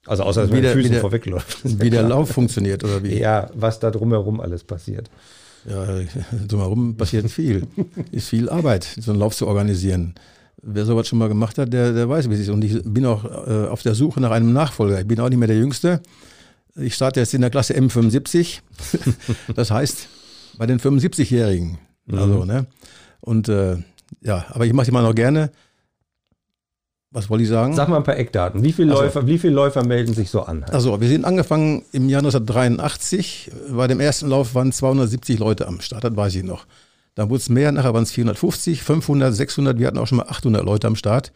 [0.08, 1.60] Also außer dass man mit Füßen vorwegläuft.
[1.82, 3.20] Wie der Lauf funktioniert oder wie?
[3.20, 5.10] Ja, was da drumherum alles passiert.
[5.66, 5.86] Ja,
[6.48, 7.68] drumherum passiert viel.
[8.12, 10.16] Ist viel Arbeit, so einen Lauf zu organisieren.
[10.62, 12.50] Wer sowas schon mal gemacht hat, der, der weiß, wie es ist.
[12.50, 15.00] Und ich bin auch äh, auf der Suche nach einem Nachfolger.
[15.00, 16.02] Ich bin auch nicht mehr der Jüngste.
[16.76, 18.60] Ich starte jetzt in der Klasse M75.
[19.56, 20.08] das heißt,
[20.58, 21.78] bei den 75-Jährigen.
[22.12, 22.66] Also, ne?
[23.22, 23.78] Und äh,
[24.22, 25.52] ja, aber ich mache die mal noch gerne.
[27.12, 27.74] Was wollte ich sagen?
[27.74, 28.64] Sag mal ein paar Eckdaten.
[28.64, 30.66] Wie viele Also- Läufer, wie viele Läufer melden sich so an?
[30.66, 33.52] Also, wir sind angefangen im Jahr 1983.
[33.72, 36.66] Bei dem ersten Lauf waren 270 Leute am Start, das weiß ich noch.
[37.16, 40.28] Dann wurde es mehr, nachher waren es 450, 500, 600, wir hatten auch schon mal
[40.28, 41.32] 800 Leute am Start.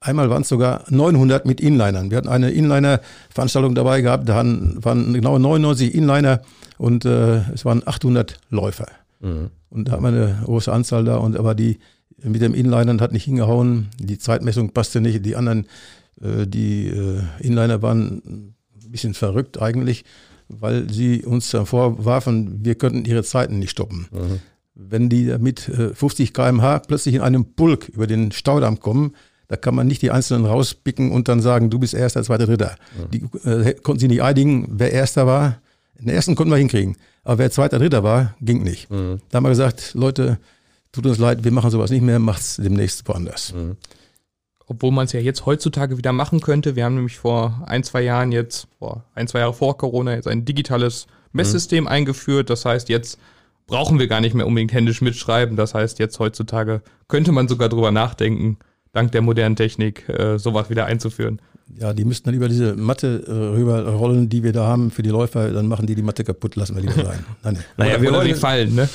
[0.00, 2.10] Einmal waren es sogar 900 mit Inlinern.
[2.10, 6.40] Wir hatten eine Inliner-Veranstaltung dabei gehabt, da waren, genau 99 Inliner
[6.78, 8.86] und äh, es waren 800 Läufer.
[9.20, 11.78] Und da hat man eine große Anzahl da, und aber die
[12.24, 15.66] mit dem Inlinern hat nicht hingehauen, die Zeitmessung passte nicht, die anderen,
[16.20, 20.04] äh, die äh, Inliner waren ein bisschen verrückt eigentlich,
[20.48, 24.08] weil sie uns dann vorwarfen, wir könnten ihre Zeiten nicht stoppen.
[24.74, 29.12] Wenn die mit äh, 50 km/h plötzlich in einem Pulk über den Staudamm kommen,
[29.48, 32.76] da kann man nicht die Einzelnen rauspicken und dann sagen, du bist Erster, Zweiter, Dritter.
[33.12, 35.60] Die äh, konnten sie nicht einigen, wer Erster war.
[36.00, 36.96] Den ersten konnten wir hinkriegen.
[37.22, 38.90] Aber wer Zweiter, Dritter war, ging nicht.
[38.90, 40.38] Da haben wir gesagt, Leute,
[40.94, 43.52] tut uns leid, wir machen sowas nicht mehr, macht's demnächst woanders.
[44.66, 46.76] Obwohl man es ja jetzt heutzutage wieder machen könnte.
[46.76, 50.28] Wir haben nämlich vor ein, zwei Jahren jetzt, vor ein, zwei Jahre vor Corona, jetzt
[50.28, 52.48] ein digitales Messsystem eingeführt.
[52.48, 53.18] Das heißt, jetzt
[53.66, 55.56] brauchen wir gar nicht mehr unbedingt händisch mitschreiben.
[55.56, 58.58] Das heißt, jetzt heutzutage könnte man sogar drüber nachdenken,
[58.92, 61.42] dank der modernen Technik, äh, sowas wieder einzuführen.
[61.80, 65.08] Ja, die müssten dann über diese Matte äh, rüberrollen, die wir da haben für die
[65.10, 67.24] Läufer, dann machen die die Matte kaputt, lassen wir lieber sein.
[67.42, 68.88] Nein, Naja, oder, wir wollen- die Fallen, ne?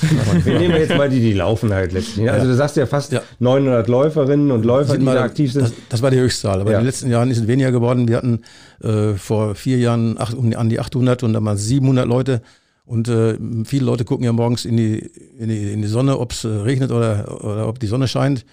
[0.44, 2.30] Wir nehmen jetzt mal die, die laufen halt letztlich.
[2.30, 3.20] Also du sagst ja fast Ja.
[3.40, 5.64] 900 Läuferinnen und Läufer, sind die mal- da aktiv sind.
[5.64, 6.78] Das, das war die Höchstzahl, aber Ja.
[6.78, 8.08] in den letzten Jahren ist es weniger geworden.
[8.08, 8.40] Wir hatten
[8.82, 12.40] äh, vor vier Jahren acht, um, an die 800 und dann es 700 Leute.
[12.86, 16.32] Und äh, viele Leute gucken ja morgens in die, in die, in die Sonne, ob
[16.32, 18.46] es äh, regnet oder, oder ob die Sonne scheint.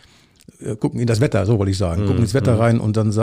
[0.60, 2.06] Äh, gucken in das Wetter, so wollte ich sagen.
[2.06, 3.14] Gucken ins Wetter rein und dann,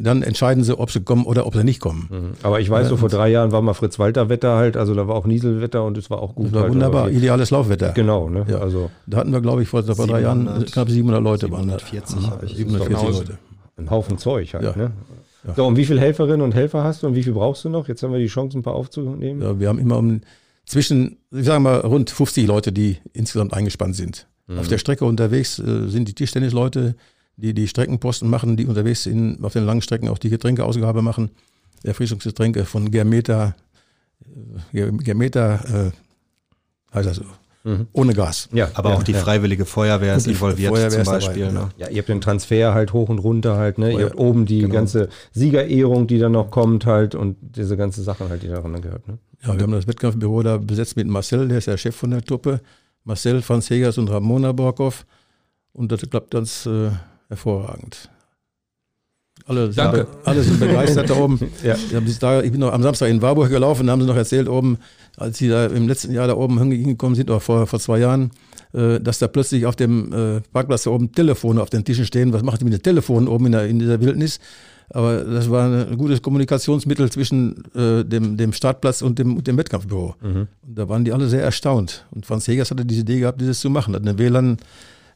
[0.00, 2.34] dann entscheiden sie, ob sie kommen oder ob sie nicht kommen.
[2.42, 5.26] Aber ich weiß, so vor drei Jahren war mal Fritz-Walter-Wetter halt, also da war auch
[5.26, 6.46] Nieselwetter und es war auch gut.
[6.46, 7.90] Das war halt, wunderbar, ideales Laufwetter.
[7.92, 8.46] Genau, ne?
[8.48, 8.58] Ja.
[8.58, 11.50] Also Da hatten wir, glaube ich, vor, vor drei Jahren 700, knapp 700 Leute.
[11.50, 11.78] waren da.
[11.78, 12.56] 740 habe ich.
[12.56, 13.18] 740 Genau.
[13.18, 13.38] Leute.
[13.76, 14.76] ein Haufen Zeug halt, Ja.
[14.76, 14.92] ne?
[15.56, 17.88] So, und wie viele Helferinnen und Helfer hast du und wie viel brauchst du noch?
[17.88, 19.40] Jetzt haben wir die Chance, ein paar aufzunehmen.
[19.40, 20.20] Ja, wir haben immer um
[20.66, 24.26] zwischen, ich sage mal, rund 50 Leute, die insgesamt eingespannt sind.
[24.56, 26.94] Auf der Strecke unterwegs äh, sind die Tischtennisleute,
[27.36, 31.30] die die Streckenposten machen, die unterwegs in, auf den langen Strecken auch die Getränkeausgabe machen.
[31.84, 33.54] Erfrischungsgetränke von Germeta,
[34.72, 35.90] äh, Germeta, äh,
[36.94, 37.24] heißt das so,
[37.92, 38.48] ohne Gas.
[38.52, 39.18] Ja, Aber ja, auch die ja.
[39.18, 41.42] Freiwillige Feuerwehr ist involviert Feuerwehr zum dabei, Beispiel.
[41.42, 41.52] ja.
[41.52, 41.68] ne?
[41.76, 43.92] Ja, ihr habt den Transfer halt hoch und runter halt, ne?
[43.92, 44.74] Ihr habt oben die genau.
[44.74, 49.06] ganze Siegerehrung, die dann noch kommt halt und diese ganze Sachen halt, die daran gehört,
[49.08, 49.18] ne?
[49.42, 52.22] Ja, wir haben das Wettkampfbüro da besetzt mit Marcel, der ist der Chef von der
[52.22, 52.60] Truppe.
[53.08, 55.06] Marcel, Franz Hegers und Ramona Borkow.
[55.72, 56.90] Und das klappt ganz äh,
[57.28, 58.10] hervorragend.
[59.46, 60.06] Alle sind, Danke.
[60.24, 61.40] alle sind begeistert da oben.
[61.64, 61.74] Ja.
[62.20, 64.76] Tag, ich bin noch am Samstag in Warburg gelaufen, da haben sie noch erzählt oben,
[65.16, 68.30] als sie da im letzten Jahr da oben hingekommen sind, oder vor, vor zwei Jahren,
[68.74, 72.34] äh, dass da plötzlich auf dem äh, Parkplatz da oben Telefone auf den Tischen stehen.
[72.34, 74.38] Was macht die mit den Telefonen oben in, der, in dieser Wildnis?
[74.90, 79.56] Aber das war ein gutes Kommunikationsmittel zwischen äh, dem, dem Startplatz und dem, und dem
[79.56, 80.14] Wettkampfbüro.
[80.22, 82.06] Und da waren die alle sehr erstaunt.
[82.10, 83.94] Und Franz Hegers hatte diese Idee gehabt, dieses zu machen.
[83.94, 84.56] Hat eine WLAN,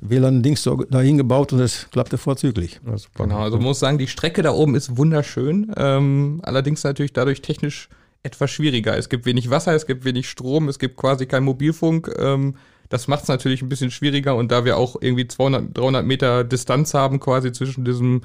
[0.01, 2.81] WLAN-Dings so dahin gebaut und das klappte vorzüglich.
[2.87, 3.25] Ja, super.
[3.25, 5.73] Genau, also man muss sagen, die Strecke da oben ist wunderschön.
[5.77, 7.89] Ähm, allerdings natürlich dadurch technisch
[8.23, 8.97] etwas schwieriger.
[8.97, 12.11] Es gibt wenig Wasser, es gibt wenig Strom, es gibt quasi kein Mobilfunk.
[12.19, 12.57] Ähm,
[12.89, 16.45] das macht es natürlich ein bisschen schwieriger und da wir auch irgendwie 200, 300 Meter
[16.45, 18.21] Distanz haben quasi zwischen diesem,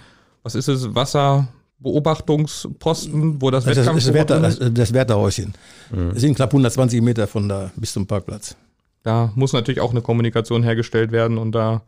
[0.48, 5.54] was ist es, Wasserbeobachtungsposten, wo das, Das, ist das, Wettkampf das, das Wärterhäuschen.
[6.16, 8.56] Es sind knapp 120 Meter von da bis zum Parkplatz.
[9.04, 11.82] Da muss natürlich auch eine Kommunikation hergestellt werden und da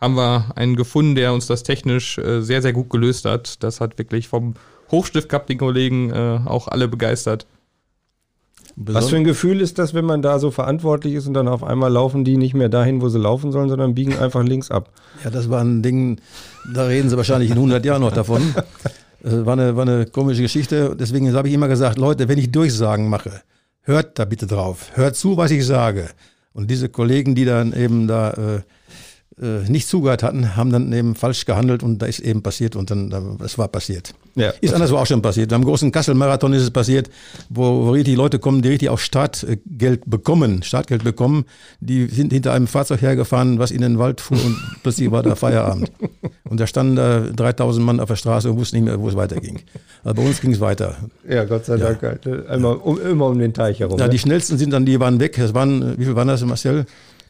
[0.00, 3.62] haben wir einen gefunden, der uns das technisch äh, sehr, sehr gut gelöst hat.
[3.62, 4.54] Das hat wirklich vom
[4.90, 7.46] Hochstift gehabt, den Kollegen äh, auch alle begeistert.
[8.78, 11.64] Was für ein Gefühl ist das, wenn man da so verantwortlich ist und dann auf
[11.64, 14.90] einmal laufen die nicht mehr dahin, wo sie laufen sollen, sondern biegen einfach links ab?
[15.24, 16.20] Ja, das war ein Ding,
[16.74, 18.54] da reden sie wahrscheinlich in 100 Jahren noch davon.
[19.22, 20.94] Das war eine, war eine komische Geschichte.
[20.94, 23.40] Deswegen habe ich immer gesagt, Leute, wenn ich Durchsagen mache,
[23.80, 24.90] hört da bitte drauf.
[24.94, 26.10] Hört zu, was ich sage.
[26.52, 28.60] Und diese Kollegen, die dann eben da äh, äh,
[29.38, 33.10] nicht zugehört hatten, haben dann eben falsch gehandelt und da ist eben passiert und dann,
[33.10, 34.14] da, es war passiert.
[34.34, 34.50] Ja.
[34.62, 35.50] Ist anderswo auch schon passiert.
[35.50, 37.10] Beim großen Kassel-Marathon ist es passiert,
[37.50, 41.44] wo, wo richtig Leute kommen, die richtig auch Startgeld bekommen, Startgeld bekommen,
[41.80, 45.34] die sind hinter einem Fahrzeug hergefahren, was in den Wald fuhr und plötzlich war da
[45.34, 45.92] Feierabend.
[46.44, 49.16] Und da standen da 3000 Mann auf der Straße und wussten nicht mehr, wo es
[49.16, 49.60] weiterging.
[50.02, 50.96] Aber bei uns ging es weiter.
[51.28, 52.24] Ja, Gott sei Dank halt.
[52.24, 53.98] äh, Einmal um, immer um den Teich herum.
[53.98, 54.10] Ja, ne?
[54.10, 55.36] die schnellsten sind dann, die waren weg.
[55.36, 56.86] Das waren, wie viel waren das, Marcel?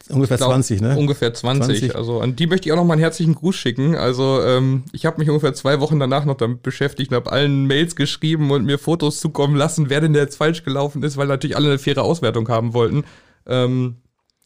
[0.09, 0.97] Ungefähr glaub, 20, ne?
[0.97, 1.79] Ungefähr 20.
[1.79, 1.95] 20.
[1.95, 3.95] Also an die möchte ich auch noch mal einen herzlichen Gruß schicken.
[3.95, 7.65] Also ähm, ich habe mich ungefähr zwei Wochen danach noch damit beschäftigt und habe allen
[7.67, 11.27] Mails geschrieben und mir Fotos zukommen lassen, wer denn da jetzt falsch gelaufen ist, weil
[11.27, 13.03] natürlich alle eine faire Auswertung haben wollten.
[13.45, 13.97] Ähm,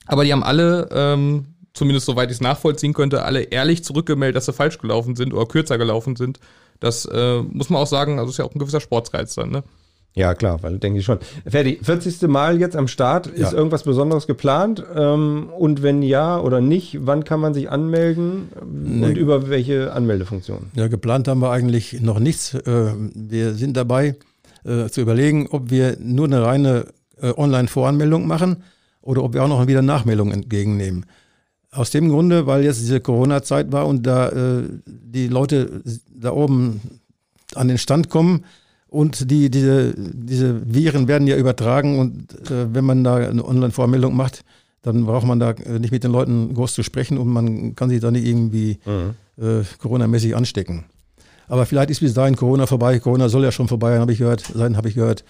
[0.08, 4.46] aber die haben alle, ähm, zumindest soweit ich es nachvollziehen könnte, alle ehrlich zurückgemeldet, dass
[4.46, 6.40] sie falsch gelaufen sind oder kürzer gelaufen sind.
[6.80, 9.64] Das äh, muss man auch sagen, also ist ja auch ein gewisser Sportsreiz dann, ne?
[10.14, 11.20] Ja, klar, weil denke ich schon.
[11.48, 12.24] Ferdi, 40.
[12.28, 13.28] Mal jetzt am Start.
[13.28, 13.58] Ist Ja.
[13.58, 14.84] irgendwas Besonderes geplant?
[14.94, 18.50] Ähm, und wenn ja oder nicht, wann kann man sich anmelden?
[18.60, 20.68] Und über welche Anmeldefunktion?
[20.76, 22.54] Ja, geplant haben wir eigentlich noch nichts.
[22.56, 24.16] Äh, Wir sind dabei
[24.66, 26.88] äh, zu überlegen, ob wir nur eine reine
[27.22, 28.64] äh, Online-Voranmeldung machen
[29.02, 31.06] oder ob wir auch noch wieder Nachmeldungen entgegennehmen.
[31.72, 34.30] Aus dem Grunde, weil jetzt diese Corona-Zeit war und da
[34.86, 35.82] die Leute
[36.14, 36.82] da oben
[37.56, 38.44] an den Stand kommen
[38.92, 44.14] und die, diese, diese Viren werden ja übertragen und äh, wenn man da eine Online-Voranmeldung
[44.14, 44.44] macht,
[44.82, 47.90] dann braucht man da äh, nicht mit den Leuten groß zu sprechen und man kann
[47.90, 48.80] sich da nicht irgendwie
[49.38, 50.84] äh, Corona-mäßig anstecken.
[51.48, 53.00] Aber vielleicht ist bis dahin Corona vorbei.
[53.00, 54.42] Corona soll ja schon vorbei, habe ich gehört.
[54.42, 55.24] Sein habe ich gehört.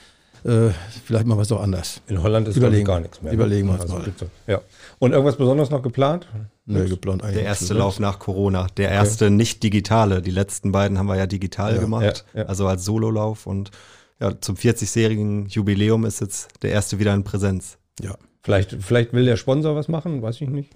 [0.43, 0.69] Äh,
[1.05, 2.01] vielleicht machen wir es doch anders.
[2.07, 2.85] In Holland ist Überlegen.
[2.85, 3.31] gar nichts mehr.
[3.31, 3.35] ne?
[3.35, 4.11] Überlegen wir uns also, mal.
[4.47, 4.61] Ja.
[4.99, 6.27] Und irgendwas Besonderes noch geplant?
[6.65, 7.37] Nö, geplant eigentlich.
[7.37, 10.21] Der erste Lauf nach Corona, der erste nicht digitale.
[10.21, 12.47] Die letzten beiden haben wir ja digital Ja, gemacht, ja, ja.
[12.47, 13.45] also als Sololauf.
[13.45, 13.71] Und
[14.19, 17.77] ja, zum 40-jährigen Jubiläum ist jetzt der erste wieder in Präsenz.
[18.01, 18.15] Ja.
[18.43, 20.71] Vielleicht, vielleicht will der Sponsor was machen, weiß ich nicht.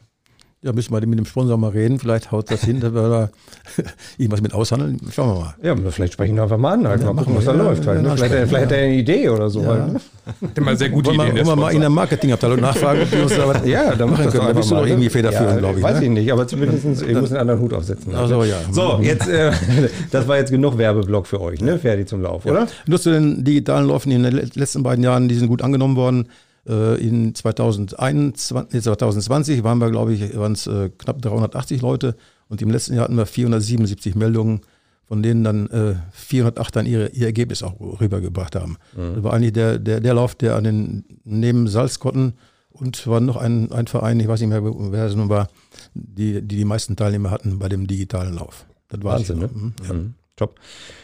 [0.65, 1.99] Ja, müssen wir mit dem Sponsor mal reden.
[1.99, 3.29] Vielleicht haut das hin, dass wir da
[4.17, 4.99] irgendwas mit aushandeln.
[5.13, 5.55] Schauen wir mal.
[5.61, 7.01] Ja, vielleicht sprechen wir einfach mal an, halt.
[7.03, 7.51] Ja, mal gucken, machen was da.
[7.55, 7.85] Ja, läuft.
[7.85, 8.15] Halt, ne?
[8.15, 8.77] vielleicht, vielleicht hat ja.
[8.77, 9.61] er eine Idee oder so.
[9.61, 9.67] Ja.
[9.67, 9.99] Halt, ne?
[10.41, 11.35] Hat immer sehr gute Ideen.
[11.35, 14.25] wollen wir mal in der Marketingabteilung nachfragen, ob die uns da was Ja, dann machen
[14.25, 14.33] können.
[14.33, 14.89] Da einfach bist du doch ne?
[14.89, 15.83] irgendwie federführend, ja, glaube ich.
[15.83, 16.03] Weiß ne?
[16.05, 18.11] ich nicht, aber zumindest ich muss einen anderen Hut aufsetzen.
[18.15, 18.55] Ach so, ja.
[18.71, 19.51] So, jetzt, äh,
[20.11, 21.77] das war jetzt genug Werbeblock für euch, ne?
[21.77, 22.65] Fertig zum Lauf, oder?
[22.87, 25.95] Nur zu den digitalen Läufen in den le- letzten beiden Jahren, die sind gut angenommen
[25.95, 26.27] worden.
[26.67, 32.15] Äh, In 2021, nee, 2020 waren wir, glaube ich, waren es äh, knapp 380 Leute
[32.47, 34.61] und im letzten Jahr hatten wir 477 Meldungen,
[35.07, 38.77] von denen dann äh, 408 dann ihre, ihr Ergebnis auch rübergebracht haben.
[38.95, 42.33] Das war eigentlich der, der, der Lauf, der an den neben Salzkotten
[42.71, 45.47] und war noch ein, ein Verein, ich weiß nicht mehr, wer es nun war,
[45.93, 48.65] die, die die meisten Teilnehmer hatten bei dem digitalen Lauf.
[48.89, 49.49] Das war Wahnsinn, ne?
[49.53, 49.93] Mhm, ja.
[49.93, 50.13] Mhm.
[50.35, 50.59] Top.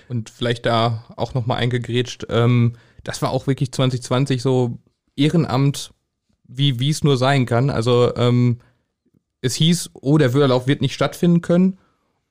[0.10, 4.78] Und vielleicht da auch nochmal eingegrätscht, ähm, das war auch wirklich 2020 so
[5.15, 5.91] Ehrenamt,
[6.47, 7.69] wie wie es nur sein kann.
[7.69, 8.60] Also ähm,
[9.41, 11.78] es hieß, oh, der Wörderlauf wird nicht stattfinden können.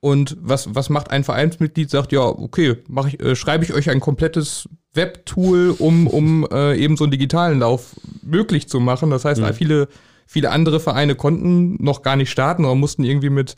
[0.01, 1.91] Und was, was macht ein Vereinsmitglied?
[1.91, 6.77] Sagt, ja, okay, mach ich, äh, schreibe ich euch ein komplettes Webtool, um, um äh,
[6.77, 9.11] eben so einen digitalen Lauf möglich zu machen.
[9.11, 9.89] Das heißt, viele,
[10.27, 13.57] viele andere Vereine konnten noch gar nicht starten oder mussten irgendwie mit,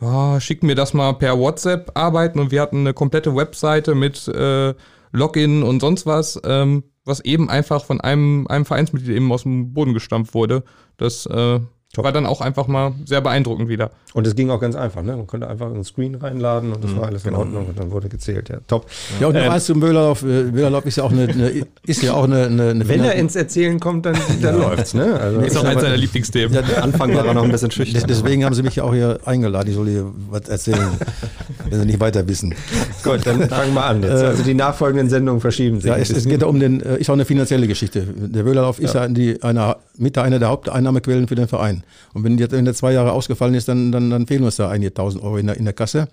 [0.00, 4.26] ja, schick mir das mal per WhatsApp arbeiten und wir hatten eine komplette Webseite mit
[4.28, 4.74] äh,
[5.14, 9.72] Login und sonst was, ähm, was eben einfach von einem, einem Vereinsmitglied eben aus dem
[9.72, 10.64] Boden gestampft wurde.
[10.96, 11.60] Das äh,
[12.02, 13.90] war dann auch einfach mal sehr beeindruckend wieder.
[14.14, 15.16] Und es ging auch ganz einfach, ne?
[15.16, 17.36] Man konnte einfach einen Screen reinladen und das Mhm, war alles genau.
[17.42, 18.48] in Ordnung und dann wurde gezählt.
[18.48, 18.86] Ja, top.
[19.20, 20.22] Ja, und noch Ähm, eins zum Wöhlerlauf.
[20.22, 23.14] Äh, Wöhlerlauf ist ja auch eine, eine, ist ja auch eine, eine, eine Wenn er
[23.14, 25.18] ins Erzählen kommt, dann, dann läuft's, ne?
[25.20, 26.52] Also, Ist auch eins seiner Lieblingsthemen.
[26.54, 28.02] ja, Am Anfang war er noch ein bisschen schüchtern.
[28.08, 29.68] deswegen haben sie mich ja auch hier eingeladen.
[29.68, 30.88] Ich soll hier was erzählen,
[31.70, 32.54] wenn sie nicht weiter wissen.
[33.02, 34.22] gut, dann fangen wir an jetzt.
[34.22, 35.88] Also die nachfolgenden Sendungen verschieben sich.
[35.90, 38.02] Ja, es, es geht ja um den, äh, ist auch eine finanzielle Geschichte.
[38.02, 41.83] Der Wöhlerlauf ist ja die, eine, mit einer der Haupteinnahmequellen für den Verein.
[42.12, 44.68] Und wenn, jetzt, wenn der zwei Jahre ausgefallen ist, dann, dann, dann fehlen uns da
[44.68, 46.08] einige tausend Euro in der, in der Kasse.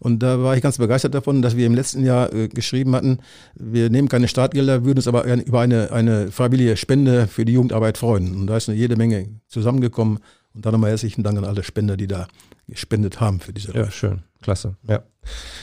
[0.00, 3.18] Und da war ich ganz begeistert davon, dass wir im letzten Jahr äh, geschrieben hatten,
[3.54, 7.98] wir nehmen keine Startgelder, würden uns aber über eine, eine freiwillige Spende für die Jugendarbeit
[7.98, 8.34] freuen.
[8.34, 10.18] Und da ist eine jede Menge zusammengekommen.
[10.54, 12.28] Und dann nochmal herzlichen Dank an alle Spender, die da
[12.68, 14.22] gespendet haben für diese Ja, schön.
[14.40, 14.76] Klasse.
[14.86, 15.02] Ja.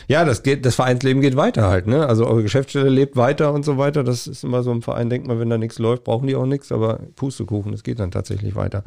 [0.08, 2.08] Ja, das geht, das Vereinsleben geht weiter halt, ne?
[2.08, 4.04] Also eure Geschäftsstelle lebt weiter und so weiter.
[4.04, 6.47] Das ist immer so im Verein, denkt man, wenn da nichts läuft, brauchen die auch
[6.47, 8.84] nichts, aber Pustekuchen, das geht dann tatsächlich weiter.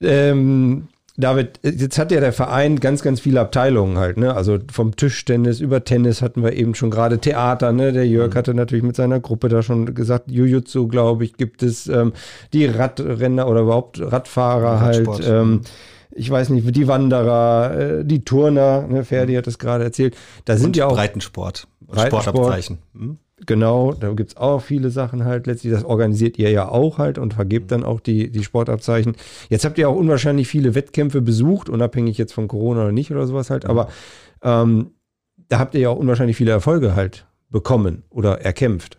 [0.00, 4.34] Ähm, David, jetzt hat ja der Verein ganz, ganz viele Abteilungen halt, ne?
[4.34, 7.92] Also vom Tischtennis über Tennis hatten wir eben schon gerade Theater, ne?
[7.92, 11.88] Der Jörg hatte natürlich mit seiner Gruppe da schon gesagt, Jujutsu, glaube ich, gibt es
[11.88, 12.12] ähm,
[12.52, 15.08] die Radrenner oder überhaupt Radfahrer halt.
[15.08, 15.28] Radsport.
[15.28, 15.62] Ähm,
[16.12, 20.16] ich weiß nicht, die Wanderer, äh, die Turner, ne, Ferdi hat es gerade erzählt.
[20.44, 21.66] Da sind Und ja auch Breitensport.
[21.80, 22.22] Breitensport.
[22.22, 22.78] Sportabzeichen.
[22.94, 23.18] Hm?
[23.46, 25.46] Genau, da gibt es auch viele Sachen halt.
[25.46, 29.16] Letztlich, das organisiert ihr ja auch halt und vergebt dann auch die, die Sportabzeichen.
[29.48, 33.26] Jetzt habt ihr auch unwahrscheinlich viele Wettkämpfe besucht, unabhängig jetzt von Corona oder nicht oder
[33.26, 33.64] sowas halt.
[33.66, 33.88] Aber
[34.42, 34.90] ähm,
[35.48, 38.98] da habt ihr ja auch unwahrscheinlich viele Erfolge halt bekommen oder erkämpft.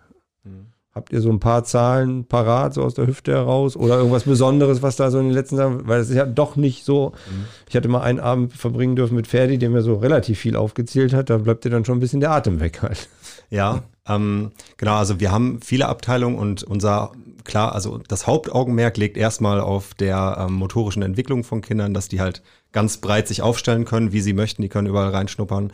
[0.92, 4.82] Habt ihr so ein paar Zahlen parat, so aus der Hüfte heraus oder irgendwas Besonderes,
[4.82, 7.14] was da so in den letzten Jahren, weil es ist ja doch nicht so.
[7.30, 7.46] Mhm.
[7.70, 11.14] Ich hatte mal einen Abend verbringen dürfen mit Ferdi, der mir so relativ viel aufgezählt
[11.14, 13.08] hat, da bleibt dir dann schon ein bisschen der Atem weg halt.
[13.52, 17.12] Ja, ähm, genau, also wir haben viele Abteilungen und unser,
[17.44, 22.20] klar, also das Hauptaugenmerk liegt erstmal auf der ähm, motorischen Entwicklung von Kindern, dass die
[22.20, 22.42] halt
[22.72, 25.72] ganz breit sich aufstellen können, wie sie möchten, die können überall reinschnuppern.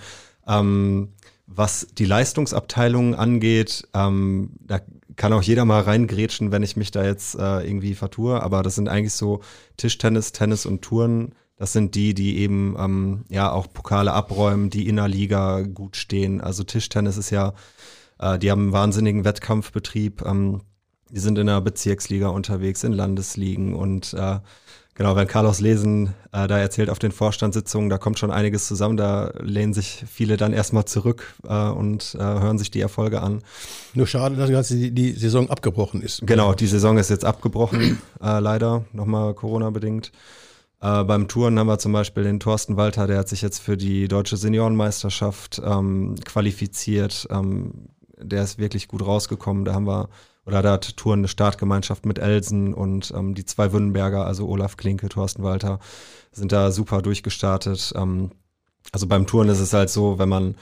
[0.48, 1.14] Ähm,
[1.48, 4.82] was die Leistungsabteilungen angeht, ähm, da
[5.16, 8.42] kann auch jeder mal reingrätschen, wenn ich mich da jetzt äh, irgendwie vertue.
[8.42, 9.42] Aber das sind eigentlich so
[9.78, 11.34] Tischtennis, Tennis und Touren.
[11.58, 15.96] Das sind die, die eben ähm, ja auch Pokale abräumen, die in der Liga gut
[15.96, 16.42] stehen.
[16.42, 17.54] Also Tischtennis ist ja,
[18.20, 20.24] äh, die haben einen wahnsinnigen Wettkampfbetrieb.
[20.26, 20.62] Ähm,
[21.12, 24.40] die sind in der Bezirksliga unterwegs, in Landesligen und äh,
[24.98, 28.96] Genau, wenn Carlos Lesen äh, da erzählt auf den Vorstandssitzungen, da kommt schon einiges zusammen,
[28.96, 33.42] da lehnen sich viele dann erstmal zurück äh, und äh, hören sich die Erfolge an.
[33.94, 36.26] Nur schade, dass die, die Saison abgebrochen ist.
[36.26, 40.14] Genau, die Saison ist jetzt abgebrochen, äh, leider, nochmal Corona-bedingt.
[40.80, 43.76] Äh, beim Touren haben wir zum Beispiel den Thorsten Walter, der hat sich jetzt für
[43.76, 47.28] die deutsche Seniorenmeisterschaft ähm, qualifiziert.
[47.32, 49.66] Ähm, der ist wirklich gut rausgekommen.
[49.66, 50.10] Da haben wir
[50.46, 54.78] oder da hat Touren eine Startgemeinschaft mit Elsen und ähm, die zwei Wünnenberger, also Olaf
[54.78, 55.80] Klinke, Thorsten Walter,
[56.32, 57.94] sind da super durchgestartet.
[57.96, 58.32] Ähm,
[58.92, 60.56] also beim Touren ist es halt so, wenn man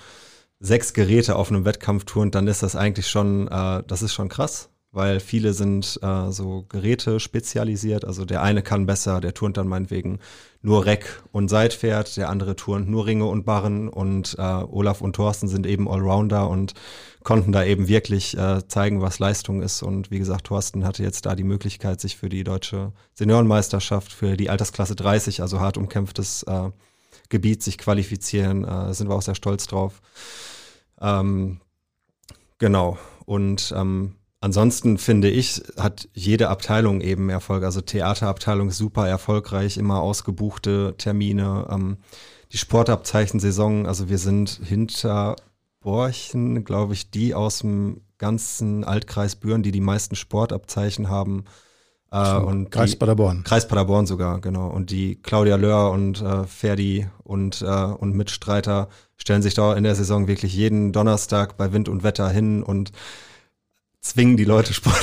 [0.59, 4.29] sechs Geräte auf einem Wettkampf turnt, dann ist das eigentlich schon, äh, das ist schon
[4.29, 8.05] krass, weil viele sind äh, so Geräte spezialisiert.
[8.05, 10.19] Also der eine kann besser, der turnt dann meinetwegen
[10.61, 15.15] nur Reck und Seitpferd, der andere turnt nur Ringe und Barren und äh, Olaf und
[15.15, 16.75] Thorsten sind eben Allrounder und
[17.23, 19.81] konnten da eben wirklich äh, zeigen, was Leistung ist.
[19.81, 24.37] Und wie gesagt, Thorsten hatte jetzt da die Möglichkeit, sich für die deutsche Seniorenmeisterschaft, für
[24.37, 26.69] die Altersklasse 30, also hart umkämpftes äh,
[27.29, 28.63] Gebiet, sich qualifizieren.
[28.63, 30.01] Äh, sind wir auch sehr stolz drauf.
[31.01, 31.61] Ähm,
[32.59, 32.99] genau.
[33.25, 37.63] Und ähm, ansonsten finde ich, hat jede Abteilung eben Erfolg.
[37.63, 41.67] Also Theaterabteilung super erfolgreich, immer ausgebuchte Termine.
[41.71, 41.97] Ähm,
[42.51, 45.37] die Sportabzeichensaison, also wir sind hinter
[45.79, 51.45] Borchen, glaube ich, die aus dem ganzen Altkreis Büren, die die meisten Sportabzeichen haben.
[52.11, 53.43] Äh, und Kreis Paderborn.
[53.45, 54.67] Kreis Paderborn sogar, genau.
[54.67, 59.85] Und die Claudia Löhr und äh, Ferdi und, äh, und Mitstreiter stellen sich da in
[59.85, 62.91] der Saison wirklich jeden Donnerstag bei Wind und Wetter hin und
[64.03, 65.01] zwingen die Leute Sport.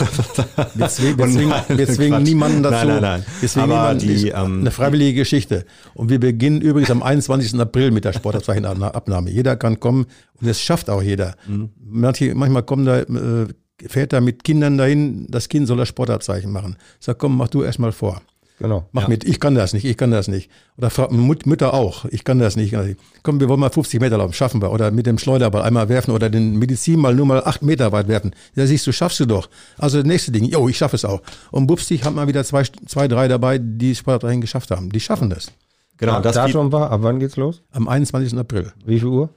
[0.74, 2.86] Wir, zwingen, wir zwingen, wir zwingen niemanden dazu.
[2.86, 3.60] Nein, nein, nein.
[3.70, 5.64] Aber die, ähm, eine freiwillige Geschichte.
[5.94, 7.58] Und wir beginnen übrigens am 21.
[7.58, 9.30] April mit der Sportabzeichenabnahme.
[9.30, 10.06] Jeder kann kommen
[10.40, 11.34] und das schafft auch jeder.
[11.48, 11.70] Mhm.
[11.82, 13.48] Manche, manchmal kommen da äh,
[13.86, 16.76] Väter mit Kindern dahin, das Kind soll das Sportabzeichen machen.
[16.98, 18.20] Sag, komm, mach du erst mal vor.
[18.60, 18.86] Genau.
[18.92, 19.08] Mach Ja.
[19.08, 20.50] mit, ich kann das nicht, ich kann das nicht.
[20.76, 22.76] Oder fragt Mut, Mütter auch, ich kann das nicht.
[23.22, 24.70] Komm, wir wollen mal 50 Meter laufen, schaffen wir.
[24.70, 28.06] Oder mit dem Schleuderball einmal werfen oder den Medizin mal nur mal 8 Meter weit
[28.06, 28.32] werfen.
[28.54, 29.48] Ja, siehst du, schaffst du doch.
[29.78, 31.22] Also das nächste Ding, jo, ich schaffe es auch.
[31.50, 34.90] Und bupsig haben wir wieder zwei, zwei, drei dabei, die Sportabzeichen geschafft haben.
[34.90, 35.50] Die schaffen das.
[35.96, 37.62] genau, Ja, das Datum war, ab wann geht's los?
[37.72, 38.38] Am 21.
[38.38, 38.72] April.
[38.84, 39.30] Wie viel Uhr?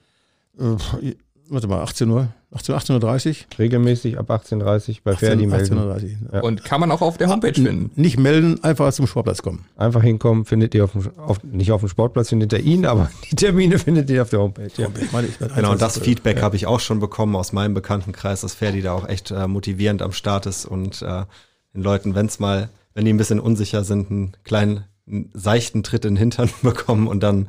[1.50, 3.36] Warte mal, 18 Uhr, 18, 18.30 Uhr?
[3.60, 5.78] Regelmäßig ab 18.30 bei Ferdi 18, melden.
[5.78, 6.34] 18.30 Uhr.
[6.34, 6.42] Ja.
[6.42, 7.92] Und kann man auch auf der Homepage finden.
[7.96, 9.66] Nicht melden, einfach zum Sportplatz kommen.
[9.76, 13.12] Einfach hinkommen, findet ihr auf dem, auf, nicht auf dem Sportplatz findet ihr ihn, aber
[13.32, 14.72] die Termine findet ihr auf der Homepage.
[14.78, 14.88] Ja.
[15.02, 15.80] Ich meine, ich werde Genau, und 21.
[15.80, 19.32] das Feedback habe ich auch schon bekommen aus meinem Bekanntenkreis, dass Ferdi da auch echt
[19.32, 21.26] äh, motivierend am Start ist und äh,
[21.74, 25.84] den Leuten, wenn es mal, wenn die ein bisschen unsicher sind, einen kleinen, einen seichten
[25.84, 27.48] Tritt in den Hintern bekommen und dann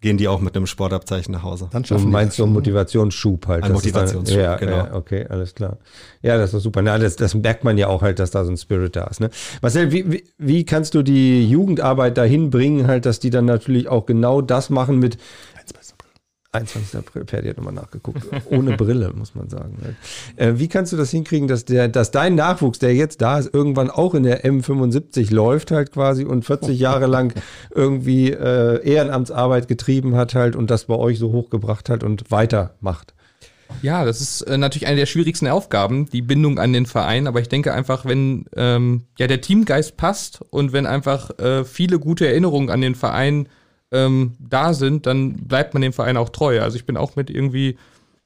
[0.00, 1.68] gehen die auch mit einem Sportabzeichen nach Hause.
[1.72, 3.64] Dann Du schaffen die meinst so einen Motivationsschub halt.
[3.64, 4.76] Ein ist dann- Motivationsschub, ja, genau.
[4.76, 5.78] Ja, okay, alles klar.
[6.22, 6.82] Ja, das ist doch super.
[6.82, 9.20] Na, das, das merkt man ja auch halt, dass da so ein Spirit da ist.
[9.20, 9.30] Ne?
[9.60, 13.88] Marcel, wie, wie, wie kannst du die Jugendarbeit dahin bringen, halt, dass die dann natürlich
[13.88, 15.18] auch genau das machen mit
[16.52, 16.98] 21.
[16.98, 18.22] April, Ferdi hat nochmal nachgeguckt.
[18.46, 19.76] Ohne Brille, muss man sagen.
[20.36, 23.52] Äh, wie kannst du das hinkriegen, dass der, dass dein Nachwuchs, der jetzt da ist,
[23.52, 27.34] irgendwann auch in der M75 läuft halt quasi und 40 Jahre lang
[27.74, 33.12] irgendwie äh, Ehrenamtsarbeit getrieben hat halt und das bei euch so hochgebracht hat und weitermacht?
[33.82, 37.26] Ja, das ist äh, natürlich eine der schwierigsten Aufgaben, die Bindung an den Verein.
[37.26, 41.98] Aber ich denke einfach, wenn ähm, ja der Teamgeist passt und wenn einfach äh, viele
[41.98, 43.48] gute Erinnerungen an den Verein
[43.90, 46.60] ähm, da sind, dann bleibt man dem Verein auch treu.
[46.60, 47.78] Also ich bin auch mit irgendwie,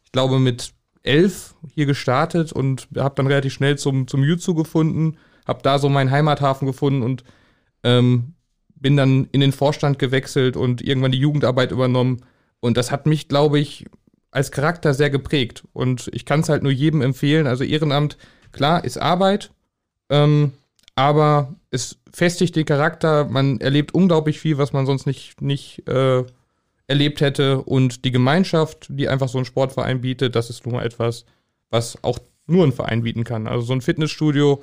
[0.04, 5.16] ich glaube mit elf hier gestartet und habe dann relativ schnell zum zum Jutsu gefunden,
[5.46, 7.24] habe da so meinen Heimathafen gefunden und
[7.82, 8.34] ähm,
[8.74, 12.22] bin dann in den Vorstand gewechselt und irgendwann die Jugendarbeit übernommen.
[12.60, 13.86] Und das hat mich, glaube ich,
[14.30, 15.62] als Charakter sehr geprägt.
[15.72, 17.46] Und ich kann es halt nur jedem empfehlen.
[17.46, 18.18] Also Ehrenamt,
[18.50, 19.52] klar, ist Arbeit,
[20.10, 20.52] ähm,
[20.94, 23.24] aber es festigt den Charakter.
[23.24, 26.24] Man erlebt unglaublich viel, was man sonst nicht, nicht äh,
[26.86, 27.62] erlebt hätte.
[27.62, 31.24] Und die Gemeinschaft, die einfach so ein Sportverein bietet, das ist nun mal etwas,
[31.70, 33.46] was auch nur ein Verein bieten kann.
[33.46, 34.60] Also so ein Fitnessstudio,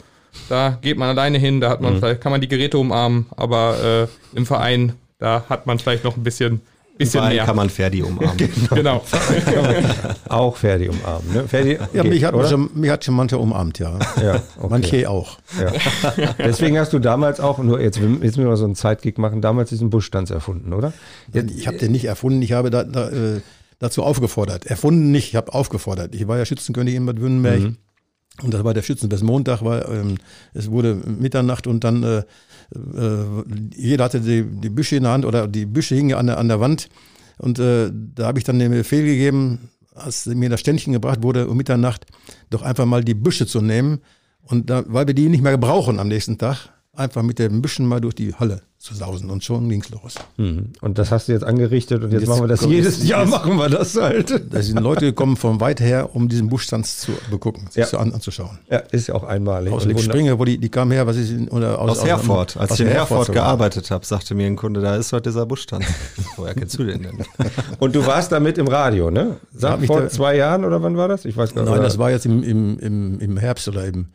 [0.47, 1.99] da geht man alleine hin, da hat man mhm.
[1.99, 6.17] vielleicht, kann man die Geräte umarmen, aber äh, im Verein, da hat man vielleicht noch
[6.17, 6.61] ein bisschen
[6.99, 7.45] bisschen mehr.
[7.45, 8.37] kann man Ferdi umarmen.
[8.69, 9.03] genau.
[10.29, 11.33] auch Ferdi umarmen.
[11.33, 11.47] Ne?
[11.47, 13.97] Ferdi, ja, mich hat, schon, mich hat schon manche umarmt, ja.
[14.21, 14.67] ja okay.
[14.69, 15.39] Manche auch.
[15.59, 15.71] Ja.
[16.37, 19.41] Deswegen hast du damals auch, nur jetzt, jetzt müssen wir mal so einen Zeitkick machen,
[19.41, 20.93] damals diesen Buschstanz erfunden, oder?
[21.33, 23.41] Ich habe den nicht erfunden, ich habe da, da, äh,
[23.79, 24.65] dazu aufgefordert.
[24.65, 26.13] Erfunden nicht, ich habe aufgefordert.
[26.13, 27.59] Ich war ja Schützenkönig in Bad Württemberg.
[27.61, 27.77] Mhm.
[28.43, 30.17] Und das war der Schützenfest-Montag, weil ähm,
[30.53, 32.23] es wurde Mitternacht und dann äh,
[33.75, 36.47] jeder hatte die, die Büsche in der Hand oder die Büsche hingen an der, an
[36.47, 36.89] der Wand.
[37.37, 41.47] Und äh, da habe ich dann den Befehl gegeben, als mir das Ständchen gebracht wurde,
[41.47, 42.05] um Mitternacht
[42.49, 43.99] doch einfach mal die Büsche zu nehmen.
[44.43, 47.85] Und da, weil wir die nicht mehr brauchen am nächsten Tag, einfach mit den Büschen
[47.85, 50.15] mal durch die Halle zu sausen und schon ging's los.
[50.37, 50.71] Mhm.
[50.79, 53.57] Und das hast du jetzt angerichtet und jetzt, jetzt machen wir das jedes Jahr machen
[53.57, 54.29] wir das halt.
[54.49, 57.85] Da sind Leute gekommen von weit her, um diesen Buschstanz zu begucken, sich ja.
[57.85, 58.57] so an, anzuschauen.
[58.71, 59.73] Ja, ist ja auch einmalig.
[59.73, 62.57] Aus Springe, wo die, die kamen her, was ist oder aus, aus, aus Herford.
[62.57, 65.29] Als aus ich in Herford, Herford gearbeitet habe, sagte mir ein Kunde, da ist heute
[65.29, 65.85] dieser Buschstanz.
[66.37, 67.17] Woher kennst du den denn?
[67.79, 69.37] und du warst damit im Radio, ne?
[69.53, 71.25] Sag, vor zwei Jahren oder wann war das?
[71.25, 71.71] Ich weiß gar nicht.
[71.71, 74.07] Nein, das war jetzt im, im, im, im Herbst oder im,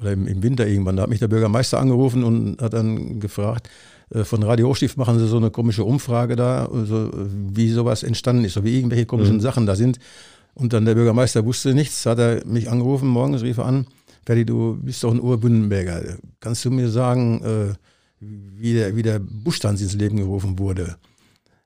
[0.00, 0.96] oder im, im Winter irgendwann.
[0.96, 3.68] Da hat mich der Bürgermeister angerufen und hat dann gefragt,
[4.10, 8.44] äh, von Radio Hochstift machen sie so eine komische Umfrage da, so, wie sowas entstanden
[8.44, 9.40] ist, so wie irgendwelche komischen mhm.
[9.40, 9.98] Sachen da sind.
[10.54, 13.86] Und dann der Bürgermeister wusste nichts, hat er mich angerufen, morgens rief er an,
[14.26, 16.18] Ferdi, du bist doch ein Urbündenberger.
[16.40, 17.74] Kannst du mir sagen, äh,
[18.20, 20.96] wie, der, wie der Buschtanz ins Leben gerufen wurde?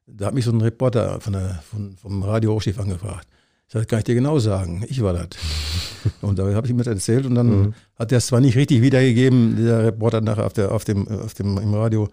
[0.07, 3.27] Da hat mich so ein Reporter von der, von, vom Radio Hochstift angefragt.
[3.67, 5.29] Ich sage, kann ich dir genau sagen, ich war das.
[6.21, 7.75] und da habe ich ihm das erzählt und dann mhm.
[7.99, 11.35] hat er es zwar nicht richtig wiedergegeben, der Reporter nachher auf, der, auf, dem, auf
[11.35, 12.09] dem, im Radio,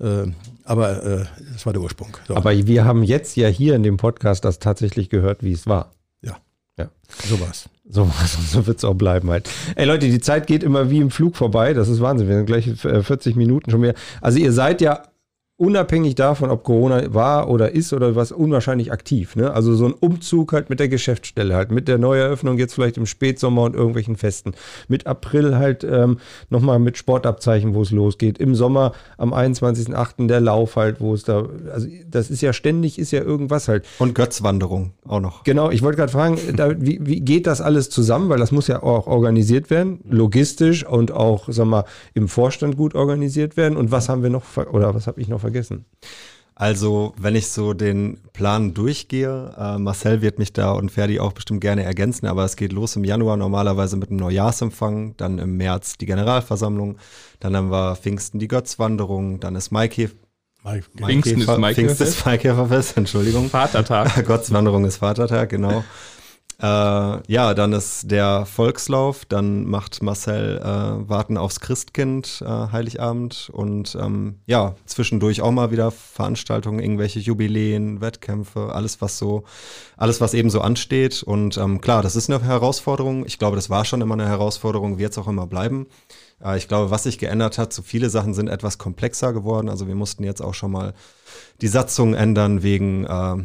[0.00, 0.26] äh,
[0.64, 2.16] aber äh, das war der Ursprung.
[2.26, 2.34] So.
[2.34, 5.92] Aber wir haben jetzt ja hier in dem Podcast das tatsächlich gehört, wie es war.
[6.22, 6.36] Ja.
[6.78, 6.88] Ja.
[7.08, 7.68] So war's.
[7.88, 9.48] So war's und so wird's auch bleiben halt.
[9.76, 11.74] Ey Leute, die Zeit geht immer wie im Flug vorbei.
[11.74, 12.28] Das ist Wahnsinn.
[12.28, 13.94] Wir sind gleich 40 äh, Minuten schon mehr.
[14.20, 15.02] Also ihr seid ja
[15.56, 19.36] unabhängig davon, ob Corona war oder ist oder was, unwahrscheinlich aktiv.
[19.36, 19.52] Ne?
[19.52, 23.06] Also so ein Umzug halt mit der Geschäftsstelle halt, mit der Neueröffnung jetzt vielleicht im
[23.06, 24.54] Spätsommer und irgendwelchen Festen.
[24.88, 26.18] Mit April halt ähm,
[26.50, 28.38] nochmal mit Sportabzeichen, wo es losgeht.
[28.38, 30.26] Im Sommer am 21.08.
[30.26, 33.84] der Lauf halt, wo es da, also das ist ja ständig, ist ja irgendwas halt.
[34.00, 35.44] Und Götzwanderung auch noch.
[35.44, 38.28] Genau, ich wollte gerade fragen, da, wie, wie geht das alles zusammen?
[38.28, 42.96] Weil das muss ja auch organisiert werden, logistisch und auch, sag mal, im Vorstand gut
[42.96, 43.76] organisiert werden.
[43.76, 44.42] Und was haben wir noch,
[44.72, 45.84] oder was habe ich noch vergessen?
[46.56, 51.32] Also, wenn ich so den Plan durchgehe, äh, Marcel wird mich da und Ferdi auch
[51.32, 55.56] bestimmt gerne ergänzen, aber es geht los im Januar normalerweise mit einem Neujahrsempfang, dann im
[55.56, 56.98] März die Generalversammlung,
[57.40, 60.10] dann haben wir Pfingsten die Götzwanderung, dann ist Maike
[60.62, 63.50] Mike, Pfingsten ist Pfingsten ist Maikäferfest, Entschuldigung.
[63.50, 64.24] Vatertag.
[64.26, 65.84] Gottswanderung ist Vatertag, genau.
[66.60, 66.66] Äh,
[67.32, 73.96] ja, dann ist der Volkslauf, dann macht Marcel äh, Warten aufs Christkind äh, Heiligabend und
[74.00, 79.44] ähm, ja, zwischendurch auch mal wieder Veranstaltungen, irgendwelche Jubiläen, Wettkämpfe, alles was so,
[79.96, 81.22] alles was eben so ansteht.
[81.22, 83.26] Und ähm, klar, das ist eine Herausforderung.
[83.26, 85.86] Ich glaube, das war schon immer eine Herausforderung, wird es auch immer bleiben.
[86.42, 89.68] Äh, ich glaube, was sich geändert hat, so viele Sachen sind etwas komplexer geworden.
[89.68, 90.94] Also wir mussten jetzt auch schon mal
[91.60, 93.36] die Satzung ändern wegen äh,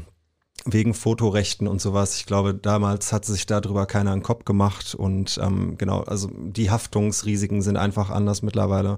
[0.74, 2.18] wegen Fotorechten und sowas.
[2.18, 6.72] Ich glaube, damals hat sich darüber keiner einen Kopf gemacht und ähm, genau, also die
[6.72, 8.98] Haftungsrisiken sind einfach anders mittlerweile.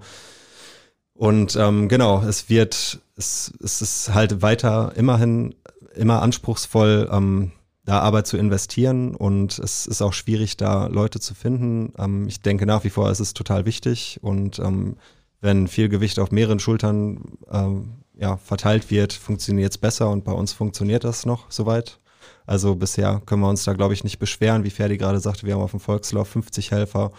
[1.14, 5.56] Und ähm, genau, es wird, es, es ist halt weiter immerhin
[5.96, 7.52] immer anspruchsvoll, ähm,
[7.84, 11.94] da Arbeit zu investieren und es ist auch schwierig, da Leute zu finden.
[11.98, 14.98] Ähm, ich denke nach wie vor, es ist total wichtig und ähm,
[15.42, 20.32] wenn viel Gewicht auf mehreren Schultern ähm, ja, verteilt wird, funktioniert es besser und bei
[20.32, 22.00] uns funktioniert das noch soweit.
[22.46, 24.64] Also bisher können wir uns da, glaube ich, nicht beschweren.
[24.64, 27.12] Wie Ferdi gerade sagte, wir haben auf dem Volkslauf 50 Helfer.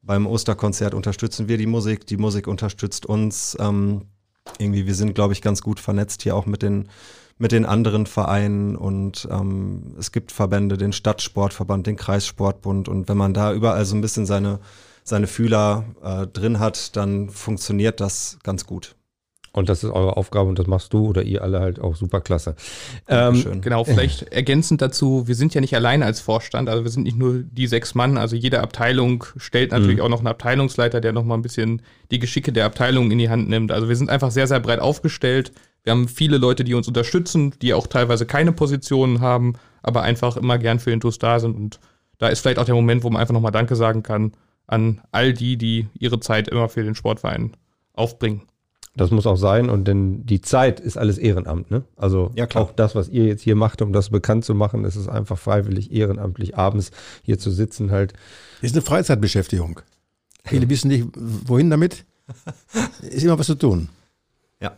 [0.00, 3.56] Beim Osterkonzert unterstützen wir die Musik, die Musik unterstützt uns.
[3.60, 4.06] Ähm,
[4.58, 6.88] irgendwie, wir sind, glaube ich, ganz gut vernetzt hier auch mit den,
[7.36, 13.16] mit den anderen Vereinen und ähm, es gibt Verbände, den Stadtsportverband, den Kreissportbund und wenn
[13.18, 14.60] man da überall so ein bisschen seine,
[15.04, 18.96] seine Fühler äh, drin hat, dann funktioniert das ganz gut.
[19.54, 22.22] Und das ist eure Aufgabe und das machst du oder ihr alle halt auch super
[22.22, 22.56] klasse.
[23.06, 27.02] Ähm, genau, vielleicht ergänzend dazu, wir sind ja nicht alleine als Vorstand, also wir sind
[27.02, 30.04] nicht nur die sechs Mann, also jede Abteilung stellt natürlich mhm.
[30.04, 33.50] auch noch einen Abteilungsleiter, der nochmal ein bisschen die Geschicke der Abteilung in die Hand
[33.50, 33.72] nimmt.
[33.72, 35.52] Also wir sind einfach sehr, sehr breit aufgestellt.
[35.84, 40.38] Wir haben viele Leute, die uns unterstützen, die auch teilweise keine Positionen haben, aber einfach
[40.38, 41.56] immer gern für Intus da sind.
[41.56, 41.80] Und
[42.16, 44.32] da ist vielleicht auch der Moment, wo man einfach nochmal Danke sagen kann
[44.66, 47.56] an all die, die ihre Zeit immer für den Sportverein
[47.92, 48.42] aufbringen.
[48.94, 51.82] Das muss auch sein und denn die Zeit ist alles Ehrenamt, ne?
[51.96, 54.96] Also ja, auch das, was ihr jetzt hier macht, um das bekannt zu machen, ist
[54.96, 56.90] es einfach freiwillig ehrenamtlich abends
[57.22, 58.12] hier zu sitzen halt.
[58.60, 59.80] Ist eine Freizeitbeschäftigung.
[60.44, 62.04] Viele wissen nicht, wohin damit.
[63.02, 63.88] Ist immer was zu tun.
[64.60, 64.76] Ja,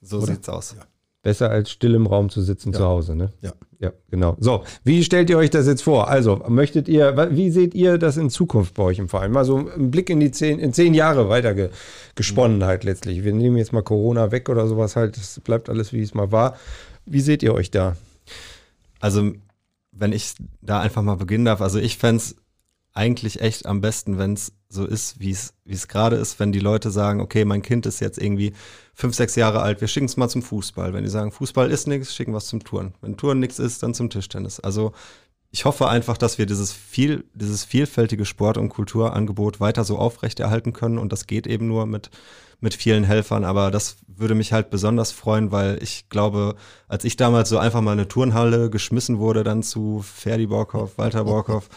[0.00, 0.26] so Oder?
[0.26, 0.74] sieht's aus.
[0.76, 0.84] Ja.
[1.26, 2.78] Besser als still im Raum zu sitzen ja.
[2.78, 3.32] zu Hause, ne?
[3.42, 3.52] Ja.
[3.80, 4.36] Ja, genau.
[4.38, 6.06] So, wie stellt ihr euch das jetzt vor?
[6.08, 9.32] Also, möchtet ihr, wie seht ihr das in Zukunft bei euch im Verein?
[9.32, 11.70] Mal so einen Blick in die zehn, in zehn Jahre weiter ge,
[12.14, 13.24] gesponnen halt letztlich.
[13.24, 15.16] Wir nehmen jetzt mal Corona weg oder sowas halt.
[15.16, 16.56] Es bleibt alles, wie es mal war.
[17.06, 17.96] Wie seht ihr euch da?
[19.00, 19.32] Also,
[19.90, 22.36] wenn ich da einfach mal beginnen darf, also ich fände es
[22.96, 26.90] eigentlich echt am besten, wenn es so ist, wie es gerade ist, wenn die Leute
[26.90, 28.52] sagen, okay, mein Kind ist jetzt irgendwie
[28.94, 30.92] fünf, sechs Jahre alt, wir schicken es mal zum Fußball.
[30.92, 32.94] Wenn die sagen, Fußball ist nichts, schicken wir es zum Touren.
[33.00, 34.60] Wenn Touren nichts ist, dann zum Tischtennis.
[34.60, 34.92] Also
[35.50, 40.72] ich hoffe einfach, dass wir dieses viel, dieses vielfältige Sport- und Kulturangebot weiter so aufrechterhalten
[40.72, 42.10] können und das geht eben nur mit
[42.60, 46.56] mit vielen Helfern, aber das würde mich halt besonders freuen, weil ich glaube,
[46.88, 51.24] als ich damals so einfach mal eine Turnhalle geschmissen wurde, dann zu Ferdi Borkhoff, Walter
[51.24, 51.68] Borkhoff,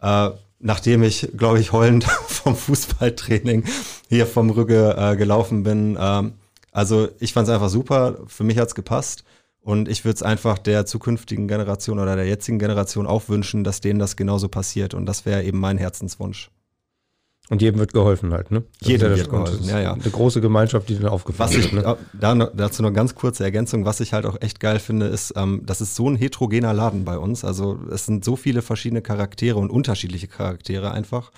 [0.00, 0.30] äh,
[0.62, 3.64] nachdem ich, glaube ich, heulend vom Fußballtraining
[4.08, 5.98] hier vom Rügge äh, gelaufen bin.
[6.00, 6.34] Ähm,
[6.70, 9.24] also ich fand es einfach super, für mich hat's gepasst.
[9.60, 13.80] Und ich würde es einfach der zukünftigen Generation oder der jetzigen Generation auch wünschen, dass
[13.80, 14.92] denen das genauso passiert.
[14.92, 16.50] Und das wäre eben mein Herzenswunsch.
[17.48, 18.62] Und jedem wird geholfen halt, ne?
[18.80, 19.92] Das jedem wird geholfen, ja, ja.
[19.92, 21.72] Eine große Gemeinschaft, die dann aufgefasst wird.
[21.72, 21.96] Ne?
[22.12, 23.84] Da, dazu noch ganz kurze Ergänzung.
[23.84, 27.04] Was ich halt auch echt geil finde, ist, ähm, das ist so ein heterogener Laden
[27.04, 27.44] bei uns.
[27.44, 31.32] Also es sind so viele verschiedene Charaktere und unterschiedliche Charaktere einfach,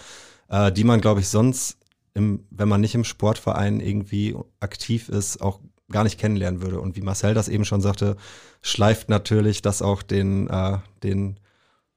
[0.48, 1.78] äh, die man, glaube ich, sonst,
[2.12, 5.58] im, wenn man nicht im Sportverein irgendwie aktiv ist, auch
[5.90, 6.80] gar nicht kennenlernen würde.
[6.80, 8.16] Und wie Marcel das eben schon sagte,
[8.60, 11.40] schleift natürlich das auch den, äh, den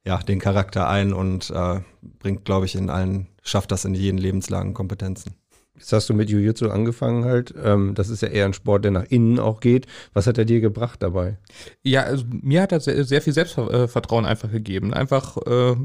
[0.08, 1.80] ja, den Charakter ein und äh,
[2.18, 5.34] bringt, glaube ich, in allen, schafft das in jeden Lebenslagen Kompetenzen.
[5.78, 7.54] Jetzt hast du mit Jiu-Jitsu angefangen halt.
[7.62, 9.86] Ähm, das ist ja eher ein Sport, der nach innen auch geht.
[10.12, 11.38] Was hat er dir gebracht dabei?
[11.82, 14.92] Ja, also mir hat er sehr, sehr viel Selbstvertrauen einfach gegeben.
[14.92, 15.76] Einfach äh,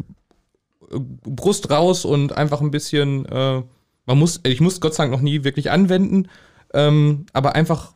[0.89, 3.61] Brust raus und einfach ein bisschen, äh,
[4.05, 6.27] man muss, ich muss Gott sei Dank noch nie wirklich anwenden,
[6.73, 7.93] ähm, aber einfach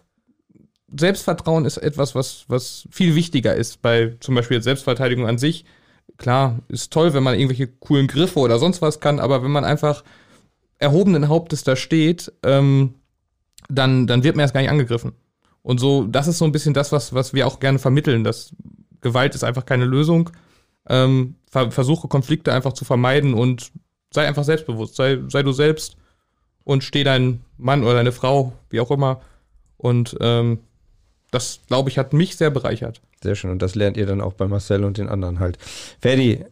[0.95, 5.65] Selbstvertrauen ist etwas, was, was viel wichtiger ist bei zum Beispiel Selbstverteidigung an sich
[6.17, 9.65] klar, ist toll, wenn man irgendwelche coolen Griffe oder sonst was kann, aber wenn man
[9.65, 10.03] einfach
[10.79, 12.95] erhobenen Hauptes da steht, ähm,
[13.69, 15.13] dann, dann wird man erst gar nicht angegriffen.
[15.61, 18.55] Und so, das ist so ein bisschen das, was, was wir auch gerne vermitteln, dass
[19.01, 20.29] Gewalt ist einfach keine Lösung.
[20.89, 23.71] Ähm, ver versuche Konflikte einfach zu vermeiden und
[24.13, 25.97] sei einfach selbstbewusst, sei, sei du selbst
[26.63, 29.21] und steh dein Mann oder deine Frau, wie auch immer.
[29.75, 30.59] Und ähm,
[31.31, 33.01] das, glaube ich, hat mich sehr bereichert.
[33.21, 33.51] Sehr schön.
[33.51, 35.57] Und das lernt ihr dann auch bei Marcel und den anderen halt.
[35.99, 36.45] Ferdi,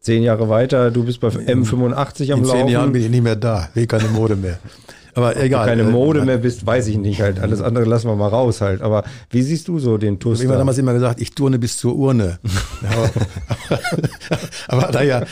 [0.00, 2.60] zehn Jahre weiter, du bist bei M85 am In Laufen.
[2.60, 4.58] In zehn Jahren bin ich nicht mehr da, will keine Mode mehr.
[5.14, 5.66] Aber egal.
[5.66, 7.38] Wenn du keine äh, Mode mehr bist, weiß ich nicht halt.
[7.38, 8.80] Alles andere lassen wir mal raus halt.
[8.80, 10.40] Aber wie siehst du so den Tuss?
[10.40, 12.38] Ich habe damals immer gesagt, ich turne bis zur Urne.
[12.88, 13.10] aber,
[14.68, 15.24] aber naja,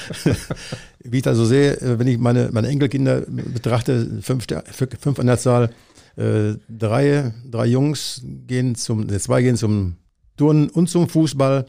[1.03, 4.47] wie ich da so sehe, äh, wenn ich meine, meine Enkelkinder betrachte, fünf,
[5.01, 5.71] fünf an der Zahl,
[6.21, 9.97] äh, drei, drei Jungs gehen zum, zwei gehen zum
[10.37, 11.65] Turnen und zum Fußball.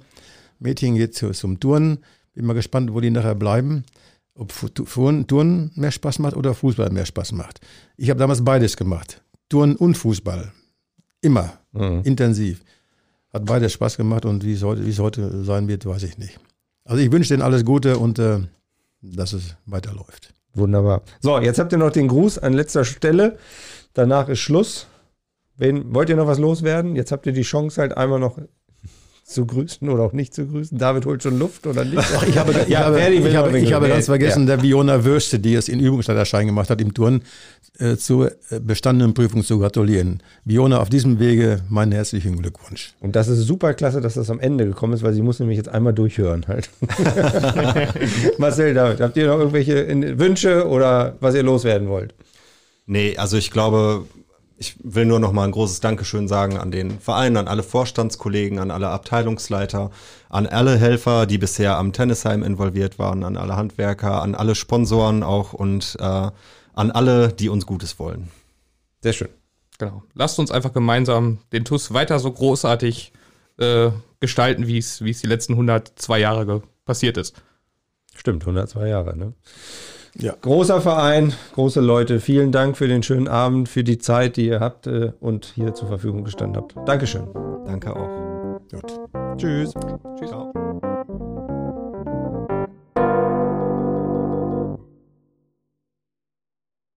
[0.59, 1.99] Mädchen geht zum Turnen.
[2.33, 3.85] Bin mal gespannt, wo die nachher bleiben.
[4.33, 7.61] Ob Turnen mehr Spaß macht oder Fußball mehr Spaß macht.
[7.97, 9.21] Ich habe damals beides gemacht.
[9.49, 10.51] Turnen und Fußball.
[11.21, 11.53] Immer.
[11.71, 12.01] Mhm.
[12.03, 12.63] Intensiv.
[13.33, 16.17] Hat beides Spaß gemacht und wie es heute, wie es heute sein wird, weiß ich
[16.17, 16.39] nicht.
[16.83, 18.39] Also ich wünsche denen alles Gute und äh,
[19.01, 20.33] dass es weiterläuft.
[20.53, 21.01] Wunderbar.
[21.21, 23.37] So, jetzt habt ihr noch den Gruß an letzter Stelle.
[23.93, 24.87] Danach ist Schluss.
[25.55, 26.95] Wen, wollt ihr noch was loswerden?
[26.95, 28.37] Jetzt habt ihr die Chance halt einmal noch
[29.31, 30.77] zu grüßen oder auch nicht zu grüßen.
[30.77, 31.97] David holt schon Luft oder nicht?
[31.97, 34.55] Ach, ich habe, ich ja, habe, ich habe, ich habe ganz vergessen, ja.
[34.55, 37.21] der Viona Würste, die es in Übungsleiterschein gemacht hat im Turn,
[37.79, 40.21] äh, zur äh, bestandenen Prüfung zu gratulieren.
[40.45, 42.93] Viona, auf diesem Wege meinen herzlichen Glückwunsch.
[42.99, 45.57] Und das ist super klasse, dass das am Ende gekommen ist, weil sie muss nämlich
[45.57, 46.69] jetzt einmal durchhören halt.
[48.37, 49.87] Marcel, David, habt ihr noch irgendwelche
[50.19, 52.13] Wünsche oder was ihr loswerden wollt?
[52.85, 54.05] Nee, also ich glaube,
[54.61, 58.59] ich will nur noch mal ein großes Dankeschön sagen an den Verein, an alle Vorstandskollegen,
[58.59, 59.89] an alle Abteilungsleiter,
[60.29, 65.23] an alle Helfer, die bisher am Tennisheim involviert waren, an alle Handwerker, an alle Sponsoren
[65.23, 68.29] auch und äh, an alle, die uns Gutes wollen.
[69.01, 69.29] Sehr schön.
[69.79, 70.03] Genau.
[70.13, 73.13] Lasst uns einfach gemeinsam den TUS weiter so großartig
[73.57, 73.89] äh,
[74.19, 77.41] gestalten, wie es die letzten 102 Jahre passiert ist.
[78.13, 79.33] Stimmt, 102 Jahre, ne?
[80.19, 80.33] Ja.
[80.41, 82.19] Großer Verein, große Leute.
[82.19, 85.73] Vielen Dank für den schönen Abend, für die Zeit, die ihr habt äh, und hier
[85.73, 86.75] zur Verfügung gestanden habt.
[86.85, 87.27] Dankeschön.
[87.65, 88.59] Danke auch.
[88.71, 88.99] Gut.
[89.37, 89.73] Tschüss.
[90.17, 90.29] Tschüss.
[90.29, 90.81] Ciao.